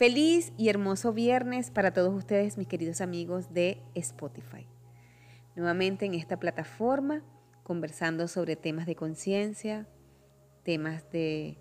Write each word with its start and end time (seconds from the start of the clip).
Feliz 0.00 0.54
y 0.56 0.70
hermoso 0.70 1.12
viernes 1.12 1.70
para 1.70 1.92
todos 1.92 2.14
ustedes, 2.14 2.56
mis 2.56 2.66
queridos 2.66 3.02
amigos 3.02 3.52
de 3.52 3.82
Spotify. 3.94 4.66
Nuevamente 5.56 6.06
en 6.06 6.14
esta 6.14 6.38
plataforma, 6.38 7.22
conversando 7.64 8.26
sobre 8.26 8.56
temas 8.56 8.86
de 8.86 8.96
conciencia, 8.96 9.86
temas 10.62 11.04
de 11.12 11.58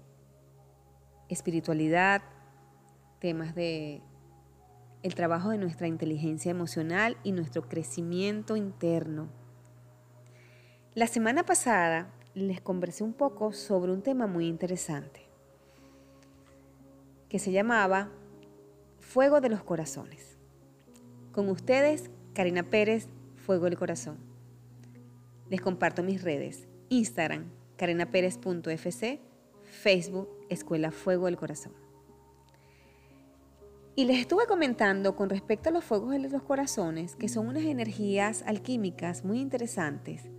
espiritualidad, 1.27 2.21
temas 3.19 3.55
de 3.55 4.01
el 5.03 5.15
trabajo 5.15 5.49
de 5.49 5.57
nuestra 5.57 5.89
inteligencia 5.89 6.49
emocional 6.49 7.17
y 7.23 7.33
nuestro 7.33 7.67
crecimiento 7.67 8.55
interno. 8.55 9.27
La 10.95 11.07
semana 11.07 11.43
pasada 11.45 12.13
les 12.35 12.61
conversé 12.61 13.03
un 13.03 13.11
poco 13.11 13.51
sobre 13.51 13.91
un 13.91 14.01
tema 14.01 14.27
muy 14.27 14.47
interesante 14.47 15.27
que 17.27 17.37
se 17.37 17.51
llamaba 17.51 18.09
Fuego 19.09 19.41
de 19.41 19.49
los 19.49 19.63
Corazones. 19.63 20.37
Con 21.31 21.49
ustedes, 21.49 22.11
Karina 22.35 22.61
Pérez, 22.61 23.07
Fuego 23.37 23.65
del 23.65 23.75
Corazón. 23.75 24.17
Les 25.49 25.59
comparto 25.61 26.03
mis 26.03 26.21
redes, 26.21 26.67
Instagram, 26.89 27.45
karinapérez.fc, 27.75 29.19
Facebook, 29.63 30.29
Escuela 30.51 30.91
Fuego 30.91 31.25
del 31.25 31.37
Corazón. 31.37 31.73
Y 33.95 34.05
les 34.05 34.19
estuve 34.19 34.45
comentando 34.45 35.15
con 35.15 35.31
respecto 35.31 35.69
a 35.69 35.71
los 35.71 35.83
fuegos 35.83 36.11
de 36.11 36.19
los 36.19 36.43
corazones, 36.43 37.15
que 37.15 37.29
son 37.29 37.47
unas 37.47 37.63
energías 37.63 38.43
alquímicas 38.45 39.25
muy 39.25 39.39
interesantes 39.39 40.29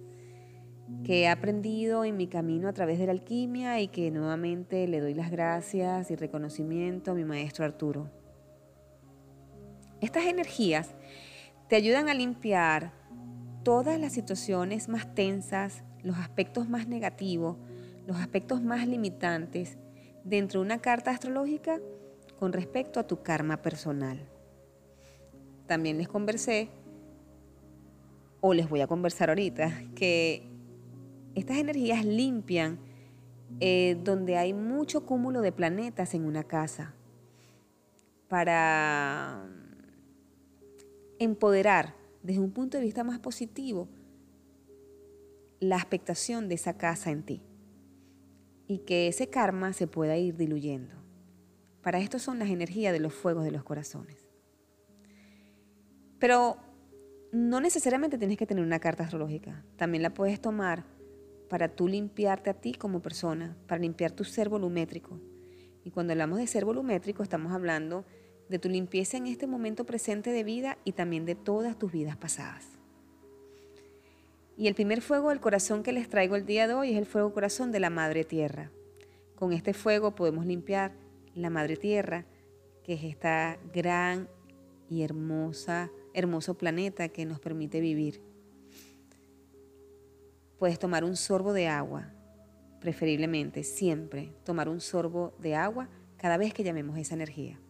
que 1.05 1.23
he 1.23 1.29
aprendido 1.29 2.05
en 2.05 2.17
mi 2.17 2.29
camino 2.29 2.69
a 2.69 2.73
través 2.73 3.01
de 3.01 3.07
la 3.07 3.13
alquimia 3.13 3.81
y 3.81 3.89
que 3.89 4.13
nuevamente 4.13 4.87
le 4.87 5.01
doy 5.01 5.15
las 5.15 5.33
gracias 5.33 6.13
y 6.13 6.15
reconocimiento 6.15 7.11
a 7.11 7.15
mi 7.15 7.25
maestro 7.25 7.65
Arturo. 7.65 8.20
Estas 10.01 10.25
energías 10.25 10.95
te 11.69 11.77
ayudan 11.77 12.09
a 12.09 12.15
limpiar 12.15 12.93
todas 13.63 14.01
las 14.01 14.13
situaciones 14.13 14.89
más 14.89 15.15
tensas, 15.15 15.85
los 16.03 16.17
aspectos 16.17 16.69
más 16.69 16.89
negativos, 16.89 17.59
los 18.07 18.17
aspectos 18.17 18.63
más 18.63 18.87
limitantes 18.87 19.77
dentro 20.25 20.61
de 20.61 20.67
una 20.67 20.79
carta 20.81 21.11
astrológica 21.11 21.79
con 22.39 22.53
respecto 22.53 22.99
a 22.99 23.07
tu 23.07 23.23
karma 23.23 23.59
personal. 23.59 24.27
También 25.67 25.99
les 25.99 26.09
conversé, 26.09 26.71
o 28.41 28.55
les 28.55 28.69
voy 28.69 28.81
a 28.81 28.87
conversar 28.87 29.29
ahorita, 29.29 29.85
que 29.95 30.49
estas 31.35 31.59
energías 31.59 32.05
limpian 32.05 32.81
eh, 33.61 33.99
donde 34.03 34.39
hay 34.39 34.55
mucho 34.55 35.05
cúmulo 35.05 35.43
de 35.43 35.53
planetas 35.53 36.15
en 36.15 36.25
una 36.25 36.45
casa 36.45 36.95
para 38.29 39.45
empoderar 41.21 41.95
desde 42.23 42.41
un 42.41 42.51
punto 42.51 42.79
de 42.79 42.83
vista 42.83 43.05
más 43.05 43.21
positivo 43.21 43.89
la 45.61 45.77
expectación 45.77 46.49
de 46.49 46.57
esa 46.57 46.77
casa 46.77 47.11
en 47.11 47.23
ti 47.23 47.43
y 48.67 48.79
que 48.79 49.07
ese 49.07 49.29
karma 49.29 49.73
se 49.73 49.87
pueda 49.87 50.17
ir 50.17 50.37
diluyendo. 50.37 50.95
Para 51.83 52.01
esto 52.01 52.19
son 52.19 52.39
las 52.39 52.49
energías 52.49 52.93
de 52.93 53.01
los 53.01 53.13
fuegos 53.13 53.45
de 53.45 53.51
los 53.51 53.65
corazones. 53.65 54.27
Pero 56.19 56.57
no 57.33 57.61
necesariamente 57.61 58.19
tienes 58.19 58.37
que 58.37 58.47
tener 58.47 58.65
una 58.65 58.81
carta 58.81 59.05
astrológica. 59.05 59.65
También 59.77 60.03
la 60.03 60.15
puedes 60.15 60.41
tomar 60.41 60.85
para 61.49 61.69
tú 61.69 61.87
limpiarte 61.89 62.49
a 62.49 62.55
ti 62.55 62.73
como 62.73 63.03
persona, 63.03 63.57
para 63.67 63.81
limpiar 63.81 64.13
tu 64.13 64.25
ser 64.25 64.49
volumétrico. 64.49 65.21
Y 65.85 65.91
cuando 65.91 66.13
hablamos 66.13 66.39
de 66.39 66.47
ser 66.47 66.65
volumétrico, 66.65 67.23
estamos 67.23 67.53
hablando 67.53 68.05
de 68.51 68.59
tu 68.59 68.69
limpieza 68.69 69.17
en 69.17 69.29
este 69.29 69.47
momento 69.47 69.87
presente 69.87 70.31
de 70.31 70.43
vida 70.43 70.77
y 70.85 70.93
también 70.93 71.25
de 71.25 71.37
todas 71.37 71.79
tus 71.79 71.93
vidas 71.93 72.17
pasadas. 72.17 72.67
Y 74.57 74.67
el 74.67 74.75
primer 74.75 75.01
fuego 75.01 75.29
del 75.31 75.41
corazón 75.41 75.85
que 75.85 75.93
les 75.93 76.09
traigo 76.09 76.35
el 76.35 76.45
día 76.45 76.67
de 76.67 76.75
hoy 76.75 76.91
es 76.91 76.99
el 76.99 77.07
fuego 77.07 77.33
corazón 77.33 77.71
de 77.71 77.79
la 77.79 77.91
Madre 77.91 78.25
Tierra. 78.25 78.73
Con 79.37 79.53
este 79.53 79.73
fuego 79.73 80.17
podemos 80.17 80.45
limpiar 80.45 80.93
la 81.35 81.49
Madre 81.49 81.77
Tierra, 81.77 82.27
que 82.83 82.95
es 82.95 83.05
esta 83.05 83.57
gran 83.73 84.29
y 84.91 85.03
hermosa, 85.03 85.89
hermoso 86.13 86.59
planeta 86.59 87.09
que 87.09 87.25
nos 87.25 87.39
permite 87.39 87.81
vivir. 87.81 88.21
Puedes 90.59 90.81
tomar 90.81 91.05
un 91.05 91.15
sorbo 91.15 91.53
de 91.53 91.69
agua, 91.69 92.13
preferiblemente 92.81 93.63
siempre 93.63 94.33
tomar 94.43 94.69
un 94.69 94.81
sorbo 94.81 95.35
de 95.39 95.55
agua 95.55 95.89
cada 96.17 96.37
vez 96.37 96.53
que 96.53 96.65
llamemos 96.65 96.99
esa 96.99 97.15
energía 97.15 97.61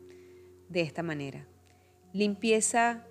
de 0.70 0.80
esta 0.80 1.02
manera. 1.02 1.46
Limpieza 2.12 3.04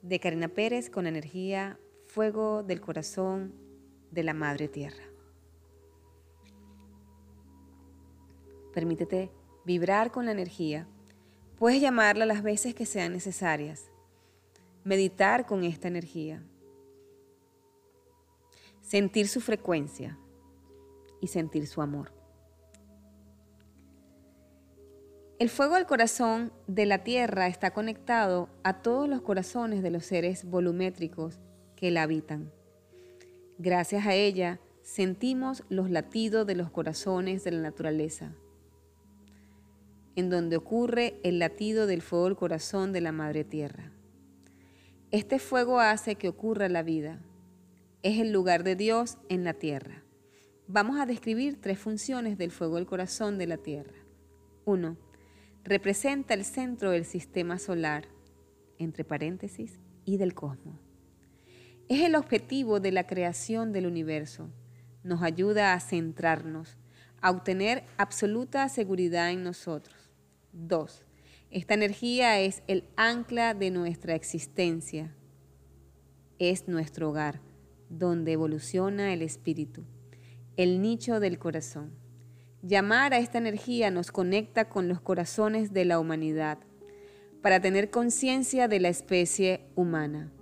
de 0.00 0.20
Karina 0.20 0.48
Pérez 0.48 0.88
con 0.88 1.06
energía 1.06 1.78
fuego 2.06 2.62
del 2.62 2.80
corazón 2.80 3.52
de 4.10 4.22
la 4.22 4.32
Madre 4.32 4.68
Tierra. 4.68 5.04
Permítete 8.72 9.30
vibrar 9.64 10.10
con 10.10 10.26
la 10.26 10.32
energía. 10.32 10.86
Puedes 11.58 11.80
llamarla 11.80 12.26
las 12.26 12.42
veces 12.42 12.74
que 12.74 12.86
sean 12.86 13.12
necesarias. 13.12 13.90
Meditar 14.84 15.46
con 15.46 15.64
esta 15.64 15.88
energía. 15.88 16.42
Sentir 18.80 19.28
su 19.28 19.40
frecuencia 19.40 20.18
y 21.20 21.28
sentir 21.28 21.66
su 21.66 21.82
amor. 21.82 22.12
El 25.40 25.48
fuego 25.48 25.74
del 25.74 25.86
corazón 25.86 26.52
de 26.68 26.86
la 26.86 27.02
Tierra 27.02 27.48
está 27.48 27.72
conectado 27.72 28.48
a 28.62 28.82
todos 28.82 29.08
los 29.08 29.20
corazones 29.20 29.82
de 29.82 29.90
los 29.90 30.06
seres 30.06 30.44
volumétricos 30.44 31.40
que 31.74 31.90
la 31.90 32.02
habitan. 32.02 32.52
Gracias 33.58 34.06
a 34.06 34.14
ella 34.14 34.60
sentimos 34.82 35.64
los 35.68 35.90
latidos 35.90 36.46
de 36.46 36.54
los 36.54 36.70
corazones 36.70 37.42
de 37.42 37.50
la 37.50 37.62
naturaleza, 37.62 38.32
en 40.14 40.30
donde 40.30 40.56
ocurre 40.56 41.18
el 41.24 41.40
latido 41.40 41.88
del 41.88 42.00
fuego 42.00 42.26
del 42.26 42.36
corazón 42.36 42.92
de 42.92 43.00
la 43.00 43.10
Madre 43.10 43.42
Tierra. 43.42 43.90
Este 45.10 45.40
fuego 45.40 45.80
hace 45.80 46.14
que 46.14 46.28
ocurra 46.28 46.68
la 46.68 46.84
vida. 46.84 47.20
Es 48.04 48.20
el 48.20 48.30
lugar 48.30 48.62
de 48.62 48.76
Dios 48.76 49.18
en 49.28 49.42
la 49.42 49.54
tierra. 49.54 50.04
Vamos 50.68 51.00
a 51.00 51.06
describir 51.06 51.60
tres 51.60 51.80
funciones 51.80 52.38
del 52.38 52.52
fuego 52.52 52.76
del 52.76 52.86
corazón 52.86 53.36
de 53.36 53.48
la 53.48 53.56
tierra. 53.56 53.94
1 54.64 55.03
representa 55.64 56.34
el 56.34 56.44
centro 56.44 56.90
del 56.90 57.06
sistema 57.06 57.58
solar, 57.58 58.06
entre 58.78 59.02
paréntesis, 59.02 59.80
y 60.04 60.18
del 60.18 60.34
cosmos. 60.34 60.78
Es 61.88 62.02
el 62.02 62.14
objetivo 62.14 62.80
de 62.80 62.92
la 62.92 63.06
creación 63.06 63.72
del 63.72 63.86
universo. 63.86 64.50
Nos 65.02 65.22
ayuda 65.22 65.72
a 65.72 65.80
centrarnos, 65.80 66.76
a 67.22 67.30
obtener 67.30 67.84
absoluta 67.96 68.68
seguridad 68.68 69.30
en 69.30 69.42
nosotros. 69.42 70.10
2. 70.52 71.06
Esta 71.50 71.74
energía 71.74 72.40
es 72.40 72.62
el 72.66 72.84
ancla 72.96 73.54
de 73.54 73.70
nuestra 73.70 74.14
existencia. 74.14 75.14
Es 76.38 76.68
nuestro 76.68 77.10
hogar, 77.10 77.40
donde 77.88 78.32
evoluciona 78.32 79.14
el 79.14 79.22
espíritu, 79.22 79.84
el 80.56 80.82
nicho 80.82 81.20
del 81.20 81.38
corazón. 81.38 82.03
Llamar 82.66 83.12
a 83.12 83.18
esta 83.18 83.36
energía 83.36 83.90
nos 83.90 84.10
conecta 84.10 84.70
con 84.70 84.88
los 84.88 84.98
corazones 84.98 85.74
de 85.74 85.84
la 85.84 85.98
humanidad 85.98 86.56
para 87.42 87.60
tener 87.60 87.90
conciencia 87.90 88.68
de 88.68 88.80
la 88.80 88.88
especie 88.88 89.66
humana. 89.74 90.32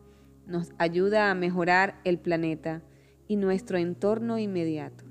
Nos 0.47 0.69
ayuda 0.79 1.33
a 1.33 1.35
mejorar 1.35 2.01
el 2.05 2.21
planeta 2.21 2.81
y 3.27 3.35
nuestro 3.35 3.77
entorno 3.77 4.39
inmediato. 4.39 5.03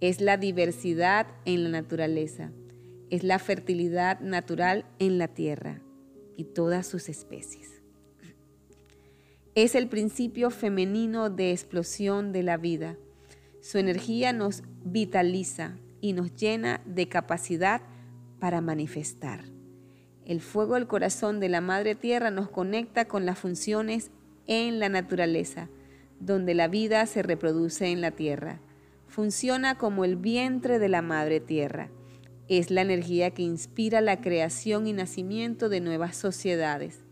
Es 0.00 0.20
la 0.20 0.36
diversidad 0.38 1.28
en 1.44 1.62
la 1.62 1.68
naturaleza, 1.68 2.50
es 3.10 3.22
la 3.22 3.38
fertilidad 3.38 4.18
natural 4.18 4.86
en 4.98 5.18
la 5.18 5.28
tierra 5.28 5.80
y 6.36 6.46
todas 6.46 6.88
sus 6.88 7.08
especies. 7.08 7.80
Es 9.54 9.76
el 9.76 9.88
principio 9.88 10.50
femenino 10.50 11.30
de 11.30 11.52
explosión 11.52 12.32
de 12.32 12.42
la 12.42 12.56
vida. 12.56 12.96
Su 13.60 13.78
energía 13.78 14.32
nos 14.32 14.64
vitaliza, 14.84 15.76
y 16.00 16.12
nos 16.12 16.34
llena 16.34 16.80
de 16.84 17.08
capacidad 17.08 17.82
para 18.38 18.60
manifestar. 18.60 19.44
El 20.24 20.40
fuego 20.40 20.74
del 20.74 20.86
corazón 20.86 21.40
de 21.40 21.48
la 21.48 21.60
Madre 21.60 21.94
Tierra 21.94 22.30
nos 22.30 22.50
conecta 22.50 23.06
con 23.06 23.24
las 23.24 23.38
funciones 23.38 24.10
en 24.46 24.78
la 24.78 24.88
naturaleza, 24.88 25.68
donde 26.20 26.54
la 26.54 26.68
vida 26.68 27.06
se 27.06 27.22
reproduce 27.22 27.86
en 27.86 28.00
la 28.00 28.10
tierra. 28.10 28.60
Funciona 29.06 29.78
como 29.78 30.04
el 30.04 30.16
vientre 30.16 30.78
de 30.78 30.88
la 30.88 31.00
Madre 31.00 31.40
Tierra. 31.40 31.88
Es 32.48 32.70
la 32.70 32.82
energía 32.82 33.30
que 33.30 33.42
inspira 33.42 34.00
la 34.00 34.20
creación 34.20 34.86
y 34.86 34.92
nacimiento 34.92 35.68
de 35.68 35.80
nuevas 35.80 36.16
sociedades. 36.16 37.04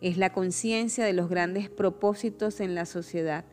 Es 0.00 0.16
la 0.16 0.32
conciencia 0.32 1.04
de 1.04 1.12
los 1.12 1.28
grandes 1.28 1.68
propósitos 1.68 2.60
en 2.60 2.74
la 2.74 2.86
sociedad. 2.86 3.44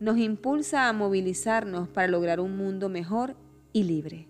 Nos 0.00 0.18
impulsa 0.18 0.88
a 0.88 0.92
movilizarnos 0.92 1.88
para 1.88 2.08
lograr 2.08 2.38
un 2.38 2.56
mundo 2.56 2.88
mejor 2.88 3.34
libre. 3.82 4.26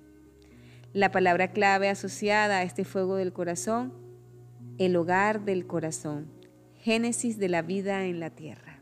La 0.92 1.10
palabra 1.10 1.52
clave 1.52 1.88
asociada 1.88 2.58
a 2.58 2.62
este 2.62 2.84
fuego 2.84 3.16
del 3.16 3.32
corazón 3.32 4.08
el 4.78 4.94
hogar 4.94 5.44
del 5.44 5.66
corazón, 5.66 6.30
génesis 6.76 7.38
de 7.38 7.48
la 7.48 7.62
vida 7.62 8.06
en 8.06 8.20
la 8.20 8.30
tierra. 8.30 8.80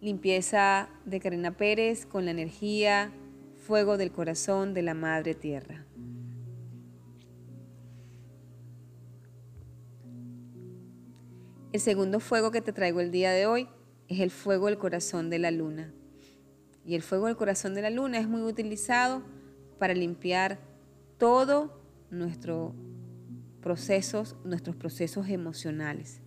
Limpieza 0.00 0.88
de 1.04 1.20
Karina 1.20 1.56
Pérez 1.56 2.06
con 2.06 2.24
la 2.24 2.30
energía, 2.30 3.12
fuego 3.56 3.98
del 3.98 4.10
corazón 4.10 4.72
de 4.74 4.82
la 4.82 4.94
Madre 4.94 5.34
Tierra. 5.34 5.84
El 11.72 11.80
segundo 11.80 12.18
fuego 12.18 12.50
que 12.50 12.62
te 12.62 12.72
traigo 12.72 13.00
el 13.00 13.12
día 13.12 13.30
de 13.30 13.46
hoy 13.46 13.68
es 14.08 14.20
el 14.20 14.30
fuego 14.30 14.66
del 14.66 14.78
corazón 14.78 15.30
de 15.30 15.38
la 15.38 15.50
luna. 15.50 15.92
Y 16.84 16.94
el 16.94 17.02
fuego 17.02 17.26
del 17.26 17.36
corazón 17.36 17.74
de 17.74 17.82
la 17.82 17.90
luna 17.90 18.18
es 18.18 18.28
muy 18.28 18.42
utilizado 18.42 19.22
para 19.78 19.94
limpiar 19.94 20.58
todo 21.18 21.80
nuestro 22.10 22.74
procesos, 23.60 24.36
nuestros 24.44 24.76
procesos 24.76 25.28
emocionales. 25.28 26.20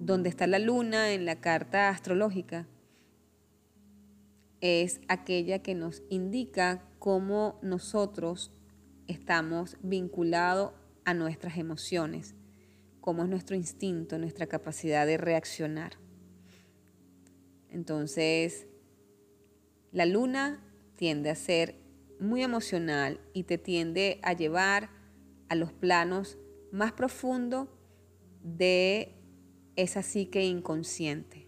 Donde 0.00 0.28
está 0.28 0.46
la 0.46 0.58
luna 0.58 1.12
en 1.12 1.24
la 1.24 1.40
carta 1.40 1.88
astrológica 1.88 2.66
es 4.60 5.00
aquella 5.08 5.60
que 5.60 5.74
nos 5.74 6.02
indica 6.10 6.82
cómo 6.98 7.58
nosotros 7.62 8.52
estamos 9.06 9.76
vinculados 9.82 10.72
a 11.04 11.14
nuestras 11.14 11.58
emociones, 11.58 12.34
cómo 13.00 13.22
es 13.22 13.28
nuestro 13.28 13.56
instinto, 13.56 14.18
nuestra 14.18 14.46
capacidad 14.46 15.06
de 15.06 15.18
reaccionar. 15.18 15.92
Entonces, 17.68 18.66
la 19.94 20.06
luna 20.06 20.60
tiende 20.96 21.30
a 21.30 21.36
ser 21.36 21.76
muy 22.18 22.42
emocional 22.42 23.20
y 23.32 23.44
te 23.44 23.58
tiende 23.58 24.18
a 24.22 24.32
llevar 24.32 24.90
a 25.48 25.54
los 25.54 25.72
planos 25.72 26.36
más 26.72 26.92
profundos 26.92 27.68
de 28.42 29.14
esa 29.76 30.02
psique 30.02 30.44
inconsciente. 30.44 31.46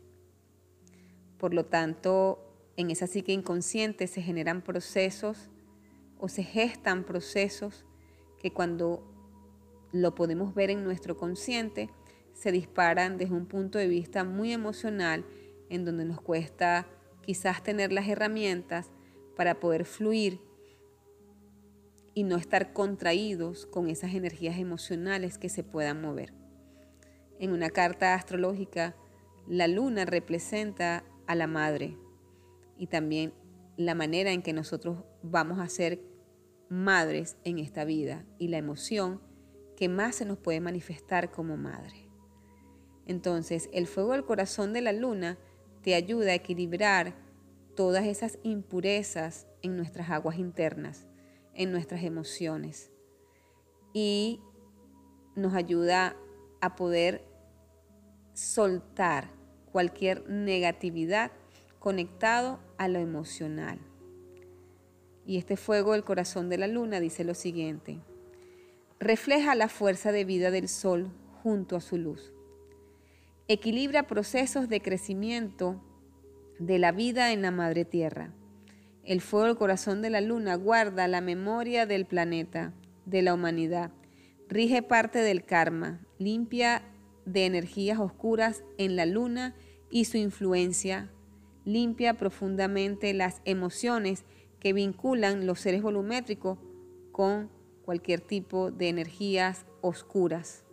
Por 1.38 1.54
lo 1.54 1.66
tanto, 1.66 2.70
en 2.76 2.90
esa 2.92 3.08
psique 3.08 3.32
inconsciente 3.32 4.06
se 4.06 4.22
generan 4.22 4.62
procesos 4.62 5.50
o 6.16 6.28
se 6.28 6.44
gestan 6.44 7.02
procesos 7.02 7.84
que 8.38 8.52
cuando 8.52 9.12
lo 9.90 10.14
podemos 10.14 10.54
ver 10.54 10.70
en 10.70 10.84
nuestro 10.84 11.16
consciente, 11.16 11.90
se 12.32 12.52
disparan 12.52 13.18
desde 13.18 13.34
un 13.34 13.46
punto 13.46 13.78
de 13.78 13.88
vista 13.88 14.22
muy 14.22 14.52
emocional, 14.52 15.24
en 15.68 15.84
donde 15.84 16.04
nos 16.04 16.20
cuesta 16.20 16.86
quizás 17.26 17.62
tener 17.62 17.92
las 17.92 18.08
herramientas 18.08 18.90
para 19.36 19.60
poder 19.60 19.84
fluir 19.84 20.40
y 22.14 22.22
no 22.22 22.36
estar 22.36 22.72
contraídos 22.72 23.66
con 23.66 23.90
esas 23.90 24.14
energías 24.14 24.58
emocionales 24.58 25.36
que 25.36 25.50
se 25.50 25.64
puedan 25.64 26.00
mover. 26.00 26.32
En 27.38 27.52
una 27.52 27.68
carta 27.68 28.14
astrológica, 28.14 28.96
la 29.46 29.68
luna 29.68 30.06
representa 30.06 31.04
a 31.26 31.34
la 31.34 31.46
madre 31.46 31.98
y 32.78 32.86
también 32.86 33.34
la 33.76 33.94
manera 33.94 34.32
en 34.32 34.40
que 34.40 34.54
nosotros 34.54 35.04
vamos 35.22 35.58
a 35.58 35.68
ser 35.68 36.00
madres 36.70 37.36
en 37.44 37.58
esta 37.58 37.84
vida 37.84 38.24
y 38.38 38.48
la 38.48 38.58
emoción 38.58 39.20
que 39.76 39.88
más 39.88 40.16
se 40.16 40.24
nos 40.24 40.38
puede 40.38 40.60
manifestar 40.60 41.30
como 41.30 41.56
madre. 41.56 42.08
Entonces, 43.04 43.68
el 43.72 43.86
fuego 43.86 44.12
del 44.12 44.24
corazón 44.24 44.72
de 44.72 44.80
la 44.80 44.92
luna 44.92 45.38
te 45.86 45.94
ayuda 45.94 46.32
a 46.32 46.34
equilibrar 46.34 47.14
todas 47.76 48.06
esas 48.06 48.40
impurezas 48.42 49.46
en 49.62 49.76
nuestras 49.76 50.10
aguas 50.10 50.36
internas 50.36 51.06
en 51.54 51.70
nuestras 51.70 52.02
emociones 52.02 52.90
y 53.92 54.40
nos 55.36 55.54
ayuda 55.54 56.16
a 56.60 56.74
poder 56.74 57.24
soltar 58.34 59.30
cualquier 59.70 60.28
negatividad 60.28 61.30
conectado 61.78 62.58
a 62.78 62.88
lo 62.88 62.98
emocional. 62.98 63.78
Y 65.24 65.38
este 65.38 65.56
fuego 65.56 65.92
del 65.92 66.02
corazón 66.02 66.48
de 66.48 66.58
la 66.58 66.66
luna 66.66 66.98
dice 66.98 67.22
lo 67.22 67.34
siguiente, 67.34 68.00
refleja 68.98 69.54
la 69.54 69.68
fuerza 69.68 70.10
de 70.10 70.24
vida 70.24 70.50
del 70.50 70.68
sol 70.68 71.12
junto 71.44 71.76
a 71.76 71.80
su 71.80 71.96
luz. 71.96 72.32
Equilibra 73.48 74.06
procesos 74.06 74.68
de 74.68 74.82
crecimiento 74.82 75.82
de 76.58 76.78
la 76.78 76.92
vida 76.92 77.32
en 77.32 77.42
la 77.42 77.50
madre 77.50 77.84
tierra 77.84 78.34
el 79.06 79.20
fuego 79.20 79.46
del 79.46 79.56
corazón 79.56 80.02
de 80.02 80.10
la 80.10 80.20
luna 80.20 80.56
guarda 80.56 81.06
la 81.06 81.20
memoria 81.20 81.86
del 81.86 82.06
planeta, 82.06 82.74
de 83.04 83.22
la 83.22 83.34
humanidad. 83.34 83.92
Rige 84.48 84.82
parte 84.82 85.20
del 85.20 85.44
karma, 85.44 86.04
limpia 86.18 86.82
de 87.24 87.46
energías 87.46 88.00
oscuras 88.00 88.64
en 88.78 88.96
la 88.96 89.06
luna 89.06 89.54
y 89.90 90.06
su 90.06 90.16
influencia. 90.16 91.12
Limpia 91.64 92.14
profundamente 92.14 93.14
las 93.14 93.42
emociones 93.44 94.24
que 94.58 94.72
vinculan 94.72 95.46
los 95.46 95.60
seres 95.60 95.82
volumétricos 95.82 96.58
con 97.12 97.48
cualquier 97.84 98.20
tipo 98.20 98.72
de 98.72 98.88
energías 98.88 99.66
oscuras. 99.82 100.65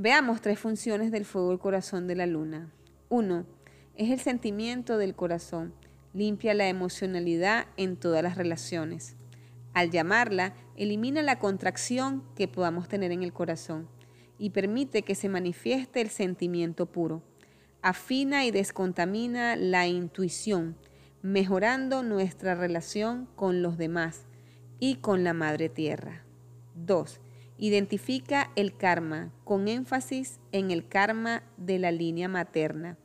Veamos 0.00 0.40
tres 0.40 0.60
funciones 0.60 1.10
del 1.10 1.24
fuego 1.24 1.48
del 1.48 1.58
corazón 1.58 2.06
de 2.06 2.14
la 2.14 2.26
luna. 2.26 2.70
Uno, 3.08 3.46
es 3.96 4.10
el 4.10 4.20
sentimiento 4.20 4.96
del 4.96 5.16
corazón 5.16 5.74
limpia 6.14 6.54
la 6.54 6.68
emocionalidad 6.68 7.66
en 7.76 7.96
todas 7.96 8.22
las 8.22 8.36
relaciones. 8.36 9.16
Al 9.74 9.90
llamarla, 9.90 10.54
elimina 10.76 11.20
la 11.22 11.40
contracción 11.40 12.22
que 12.36 12.46
podamos 12.46 12.86
tener 12.86 13.10
en 13.10 13.24
el 13.24 13.32
corazón 13.32 13.88
y 14.38 14.50
permite 14.50 15.02
que 15.02 15.16
se 15.16 15.28
manifieste 15.28 16.00
el 16.00 16.10
sentimiento 16.10 16.86
puro. 16.86 17.24
Afina 17.82 18.44
y 18.44 18.52
descontamina 18.52 19.56
la 19.56 19.88
intuición, 19.88 20.76
mejorando 21.22 22.04
nuestra 22.04 22.54
relación 22.54 23.28
con 23.34 23.62
los 23.62 23.76
demás 23.76 24.26
y 24.78 24.96
con 24.96 25.24
la 25.24 25.34
Madre 25.34 25.68
Tierra. 25.68 26.22
2. 26.76 27.20
Identifica 27.58 28.50
el 28.56 28.76
karma 28.76 29.32
con 29.44 29.68
énfasis 29.68 30.40
en 30.52 30.70
el 30.70 30.88
karma 30.88 31.42
de 31.56 31.78
la 31.78 31.90
línea 31.90 32.28
materna, 32.28 32.96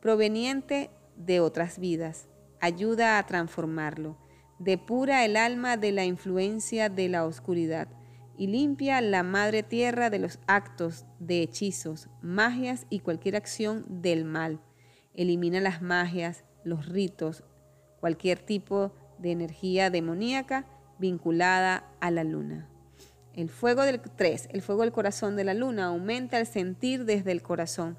proveniente 0.00 0.90
de 1.16 1.40
otras 1.40 1.78
vidas 1.78 2.30
ayuda 2.60 3.18
a 3.18 3.26
transformarlo, 3.26 4.16
depura 4.58 5.24
el 5.24 5.36
alma 5.36 5.76
de 5.76 5.92
la 5.92 6.04
influencia 6.04 6.88
de 6.88 7.08
la 7.08 7.24
oscuridad 7.24 7.88
y 8.36 8.46
limpia 8.46 9.00
la 9.00 9.22
madre 9.22 9.62
tierra 9.62 10.10
de 10.10 10.18
los 10.18 10.38
actos 10.46 11.06
de 11.18 11.42
hechizos, 11.42 12.08
magias 12.22 12.86
y 12.88 13.00
cualquier 13.00 13.36
acción 13.36 13.84
del 13.88 14.24
mal. 14.24 14.60
Elimina 15.14 15.60
las 15.60 15.82
magias, 15.82 16.44
los 16.64 16.86
ritos, 16.86 17.44
cualquier 18.00 18.38
tipo 18.38 18.92
de 19.18 19.32
energía 19.32 19.90
demoníaca 19.90 20.66
vinculada 20.98 21.84
a 22.00 22.10
la 22.10 22.24
luna. 22.24 22.69
El 23.34 23.48
fuego 23.48 23.82
del 23.82 24.00
3, 24.00 24.48
el 24.52 24.60
fuego 24.60 24.82
del 24.82 24.90
corazón 24.90 25.36
de 25.36 25.44
la 25.44 25.54
luna 25.54 25.86
aumenta 25.86 26.40
el 26.40 26.46
sentir 26.46 27.04
desde 27.04 27.30
el 27.30 27.42
corazón, 27.42 27.96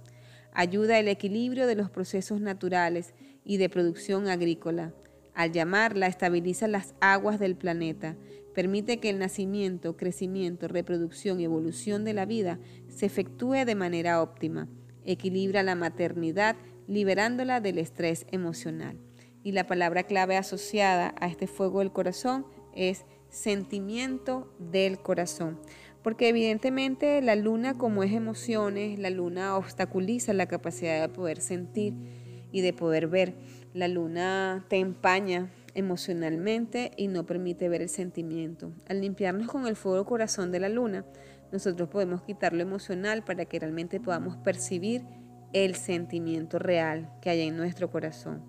ayuda 0.54 1.00
el 1.00 1.08
equilibrio 1.08 1.68
de 1.68 1.76
los 1.76 1.90
procesos 1.90 2.42
naturales 2.42 3.14
y 3.46 3.58
de 3.58 3.70
producción 3.70 4.28
agrícola. 4.28 4.94
Al 5.34 5.54
llamarla, 5.54 6.08
estabiliza 6.08 6.68
las 6.68 6.94
aguas 7.00 7.40
del 7.40 7.56
planeta, 7.56 8.18
permite 8.54 9.00
que 9.00 9.10
el 9.10 9.20
nacimiento, 9.20 9.96
crecimiento, 9.96 10.68
reproducción 10.68 11.40
y 11.40 11.46
evolución 11.46 12.04
de 12.04 12.14
la 12.14 12.26
vida 12.26 12.60
se 12.90 13.06
efectúe 13.06 13.66
de 13.66 13.76
manera 13.76 14.22
óptima, 14.22 14.68
equilibra 15.06 15.64
la 15.64 15.76
maternidad, 15.76 16.58
liberándola 16.88 17.62
del 17.62 17.78
estrés 17.78 18.26
emocional. 18.32 18.98
Y 19.44 19.54
la 19.54 19.66
palabra 19.66 20.04
clave 20.04 20.36
asociada 20.36 21.16
a 21.20 21.28
este 21.28 21.48
fuego 21.48 21.80
del 21.80 21.94
corazón 21.94 22.46
es 22.76 23.06
sentimiento 23.32 24.54
del 24.60 25.00
corazón. 25.00 25.60
Porque 26.04 26.30
evidentemente 26.30 27.22
la 27.22 27.36
luna 27.36 27.78
como 27.78 28.04
es 28.04 28.12
emociones, 28.12 29.00
la 29.00 29.10
luna 29.10 29.58
obstaculiza 29.58 30.34
la 30.34 30.48
capacidad 30.48 31.02
de 31.02 31.10
poder 31.10 31.42
sentir 31.42 31.94
y 32.52 32.62
de 32.62 32.74
poder 32.74 33.08
ver. 33.08 33.34
La 33.74 33.88
luna 33.88 34.66
te 34.68 34.78
empaña 34.78 35.50
emocionalmente 35.74 36.92
y 36.98 37.08
no 37.08 37.26
permite 37.26 37.70
ver 37.70 37.82
el 37.82 37.90
sentimiento. 37.90 38.74
Al 38.88 39.02
limpiarnos 39.02 39.48
con 39.48 39.68
el 39.68 39.76
fuego 39.76 40.06
corazón 40.06 40.52
de 40.52 40.60
la 40.60 40.70
luna, 40.70 41.06
nosotros 41.52 41.90
podemos 41.90 42.24
quitar 42.24 42.54
lo 42.54 42.62
emocional 42.62 43.24
para 43.24 43.46
que 43.46 43.60
realmente 43.60 44.00
podamos 44.00 44.38
percibir 44.38 45.04
el 45.54 45.76
sentimiento 45.76 46.60
real 46.60 47.12
que 47.22 47.30
hay 47.30 47.42
en 47.42 47.58
nuestro 47.58 47.92
corazón. 47.92 48.42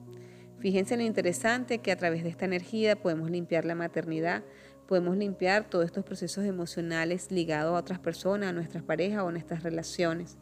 Fíjense 0.58 0.96
lo 0.96 1.02
interesante 1.02 1.78
que 1.78 1.90
a 1.90 1.96
través 1.96 2.22
de 2.22 2.28
esta 2.28 2.44
energía 2.44 2.94
podemos 2.94 3.30
limpiar 3.30 3.64
la 3.64 3.74
maternidad, 3.74 4.44
podemos 4.92 5.16
limpiar 5.16 5.70
todos 5.70 5.86
estos 5.86 6.04
procesos 6.04 6.44
emocionales 6.44 7.30
ligados 7.30 7.74
a 7.74 7.78
otras 7.78 7.98
personas, 7.98 8.50
a 8.50 8.52
nuestras 8.52 8.82
parejas 8.82 9.22
o 9.22 9.28
a 9.28 9.32
nuestras 9.32 9.62
relaciones. 9.62 10.36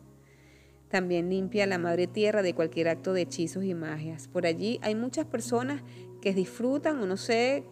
También 0.88 1.30
limpia 1.30 1.68
la 1.68 1.78
madre 1.78 2.08
tierra 2.08 2.42
de 2.42 2.52
cualquier 2.52 2.88
acto 2.88 3.12
de 3.12 3.20
hechizos 3.20 3.62
y 3.62 3.74
magias. 3.74 4.26
Por 4.26 4.46
allí 4.46 4.80
hay 4.82 4.96
muchas 4.96 5.24
personas 5.26 5.84
que 6.20 6.34
disfrutan 6.34 6.98
o 6.98 7.06
no 7.06 7.16
sé, 7.16 7.62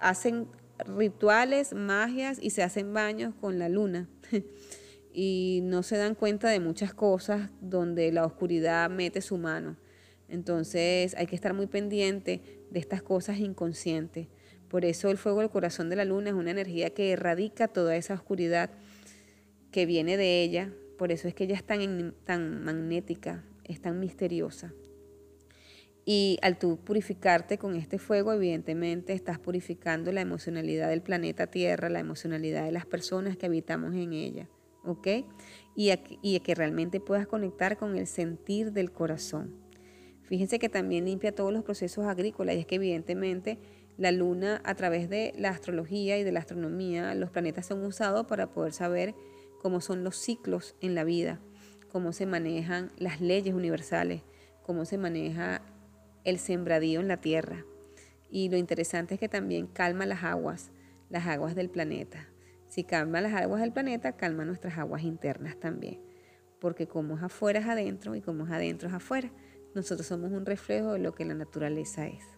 hacen 0.00 0.48
rituales, 0.96 1.74
magias 1.74 2.38
y 2.40 2.48
se 2.48 2.62
hacen 2.62 2.94
baños 2.94 3.34
con 3.38 3.58
la 3.58 3.68
luna. 3.68 4.08
y 5.12 5.60
no 5.64 5.82
se 5.82 5.98
dan 5.98 6.14
cuenta 6.14 6.48
de 6.48 6.58
muchas 6.58 6.94
cosas 6.94 7.50
donde 7.60 8.10
la 8.12 8.24
oscuridad 8.24 8.88
mete 8.88 9.20
su 9.20 9.36
mano. 9.36 9.76
Entonces 10.30 11.14
hay 11.18 11.26
que 11.26 11.36
estar 11.36 11.52
muy 11.52 11.66
pendiente 11.66 12.64
de 12.70 12.80
estas 12.80 13.02
cosas 13.02 13.40
inconscientes. 13.40 14.28
Por 14.68 14.84
eso 14.84 15.10
el 15.10 15.18
fuego 15.18 15.40
del 15.40 15.50
corazón 15.50 15.88
de 15.88 15.96
la 15.96 16.04
luna 16.04 16.30
es 16.30 16.34
una 16.34 16.50
energía 16.50 16.90
que 16.90 17.12
erradica 17.12 17.68
toda 17.68 17.96
esa 17.96 18.14
oscuridad 18.14 18.70
que 19.70 19.86
viene 19.86 20.16
de 20.16 20.42
ella. 20.42 20.72
Por 20.98 21.12
eso 21.12 21.28
es 21.28 21.34
que 21.34 21.44
ella 21.44 21.56
es 21.56 21.64
tan, 21.64 22.14
tan 22.24 22.64
magnética, 22.64 23.44
es 23.64 23.80
tan 23.80 24.00
misteriosa. 24.00 24.72
Y 26.06 26.38
al 26.42 26.58
tú 26.58 26.76
purificarte 26.76 27.56
con 27.56 27.76
este 27.76 27.98
fuego, 27.98 28.32
evidentemente 28.32 29.14
estás 29.14 29.38
purificando 29.38 30.12
la 30.12 30.20
emocionalidad 30.20 30.90
del 30.90 31.02
planeta 31.02 31.46
Tierra, 31.46 31.88
la 31.88 32.00
emocionalidad 32.00 32.64
de 32.64 32.72
las 32.72 32.84
personas 32.84 33.36
que 33.38 33.46
habitamos 33.46 33.94
en 33.94 34.12
ella, 34.12 34.48
¿ok? 34.84 35.08
Y, 35.74 35.90
y 36.22 36.40
que 36.40 36.54
realmente 36.54 37.00
puedas 37.00 37.26
conectar 37.26 37.78
con 37.78 37.96
el 37.96 38.06
sentir 38.06 38.72
del 38.72 38.92
corazón. 38.92 39.56
Fíjense 40.24 40.58
que 40.58 40.68
también 40.68 41.06
limpia 41.06 41.34
todos 41.34 41.52
los 41.52 41.64
procesos 41.64 42.06
agrícolas 42.06 42.56
y 42.56 42.60
es 42.60 42.66
que 42.66 42.76
evidentemente 42.76 43.58
la 43.96 44.10
luna 44.10 44.60
a 44.64 44.74
través 44.74 45.08
de 45.08 45.32
la 45.36 45.50
astrología 45.50 46.18
y 46.18 46.24
de 46.24 46.32
la 46.32 46.40
astronomía, 46.40 47.14
los 47.14 47.30
planetas 47.30 47.66
son 47.66 47.84
usados 47.84 48.26
para 48.26 48.48
poder 48.48 48.72
saber 48.72 49.14
cómo 49.62 49.80
son 49.80 50.04
los 50.04 50.16
ciclos 50.16 50.74
en 50.80 50.94
la 50.94 51.04
vida, 51.04 51.40
cómo 51.90 52.12
se 52.12 52.26
manejan 52.26 52.90
las 52.98 53.20
leyes 53.20 53.54
universales, 53.54 54.22
cómo 54.62 54.84
se 54.84 54.98
maneja 54.98 55.62
el 56.24 56.38
sembradío 56.38 57.00
en 57.00 57.08
la 57.08 57.20
tierra. 57.20 57.64
Y 58.30 58.48
lo 58.48 58.56
interesante 58.56 59.14
es 59.14 59.20
que 59.20 59.28
también 59.28 59.68
calma 59.68 60.06
las 60.06 60.24
aguas, 60.24 60.72
las 61.08 61.26
aguas 61.26 61.54
del 61.54 61.70
planeta. 61.70 62.28
Si 62.66 62.82
calma 62.82 63.20
las 63.20 63.34
aguas 63.34 63.60
del 63.60 63.72
planeta, 63.72 64.16
calma 64.16 64.44
nuestras 64.44 64.76
aguas 64.76 65.04
internas 65.04 65.56
también. 65.60 66.00
Porque 66.58 66.88
como 66.88 67.16
es 67.16 67.22
afuera 67.22 67.60
es 67.60 67.66
adentro 67.66 68.16
y 68.16 68.20
como 68.20 68.46
es 68.46 68.50
adentro 68.50 68.88
es 68.88 68.94
afuera. 68.94 69.30
Nosotros 69.74 70.06
somos 70.06 70.32
un 70.32 70.44
reflejo 70.46 70.94
de 70.94 70.98
lo 70.98 71.14
que 71.14 71.24
la 71.24 71.34
naturaleza 71.34 72.08
es. 72.08 72.33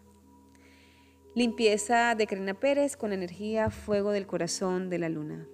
Limpieza 1.36 2.14
de 2.14 2.26
Crena 2.26 2.54
Pérez 2.54 2.96
con 2.96 3.12
energía 3.12 3.68
fuego 3.68 4.10
del 4.10 4.26
corazón 4.26 4.88
de 4.88 4.98
la 4.98 5.10
luna. 5.10 5.46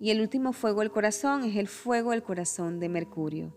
Y 0.00 0.10
el 0.10 0.22
último 0.22 0.54
fuego 0.54 0.80
del 0.80 0.90
corazón 0.90 1.44
es 1.44 1.56
el 1.56 1.68
fuego 1.68 2.12
del 2.12 2.22
corazón 2.22 2.80
de 2.80 2.88
Mercurio. 2.88 3.54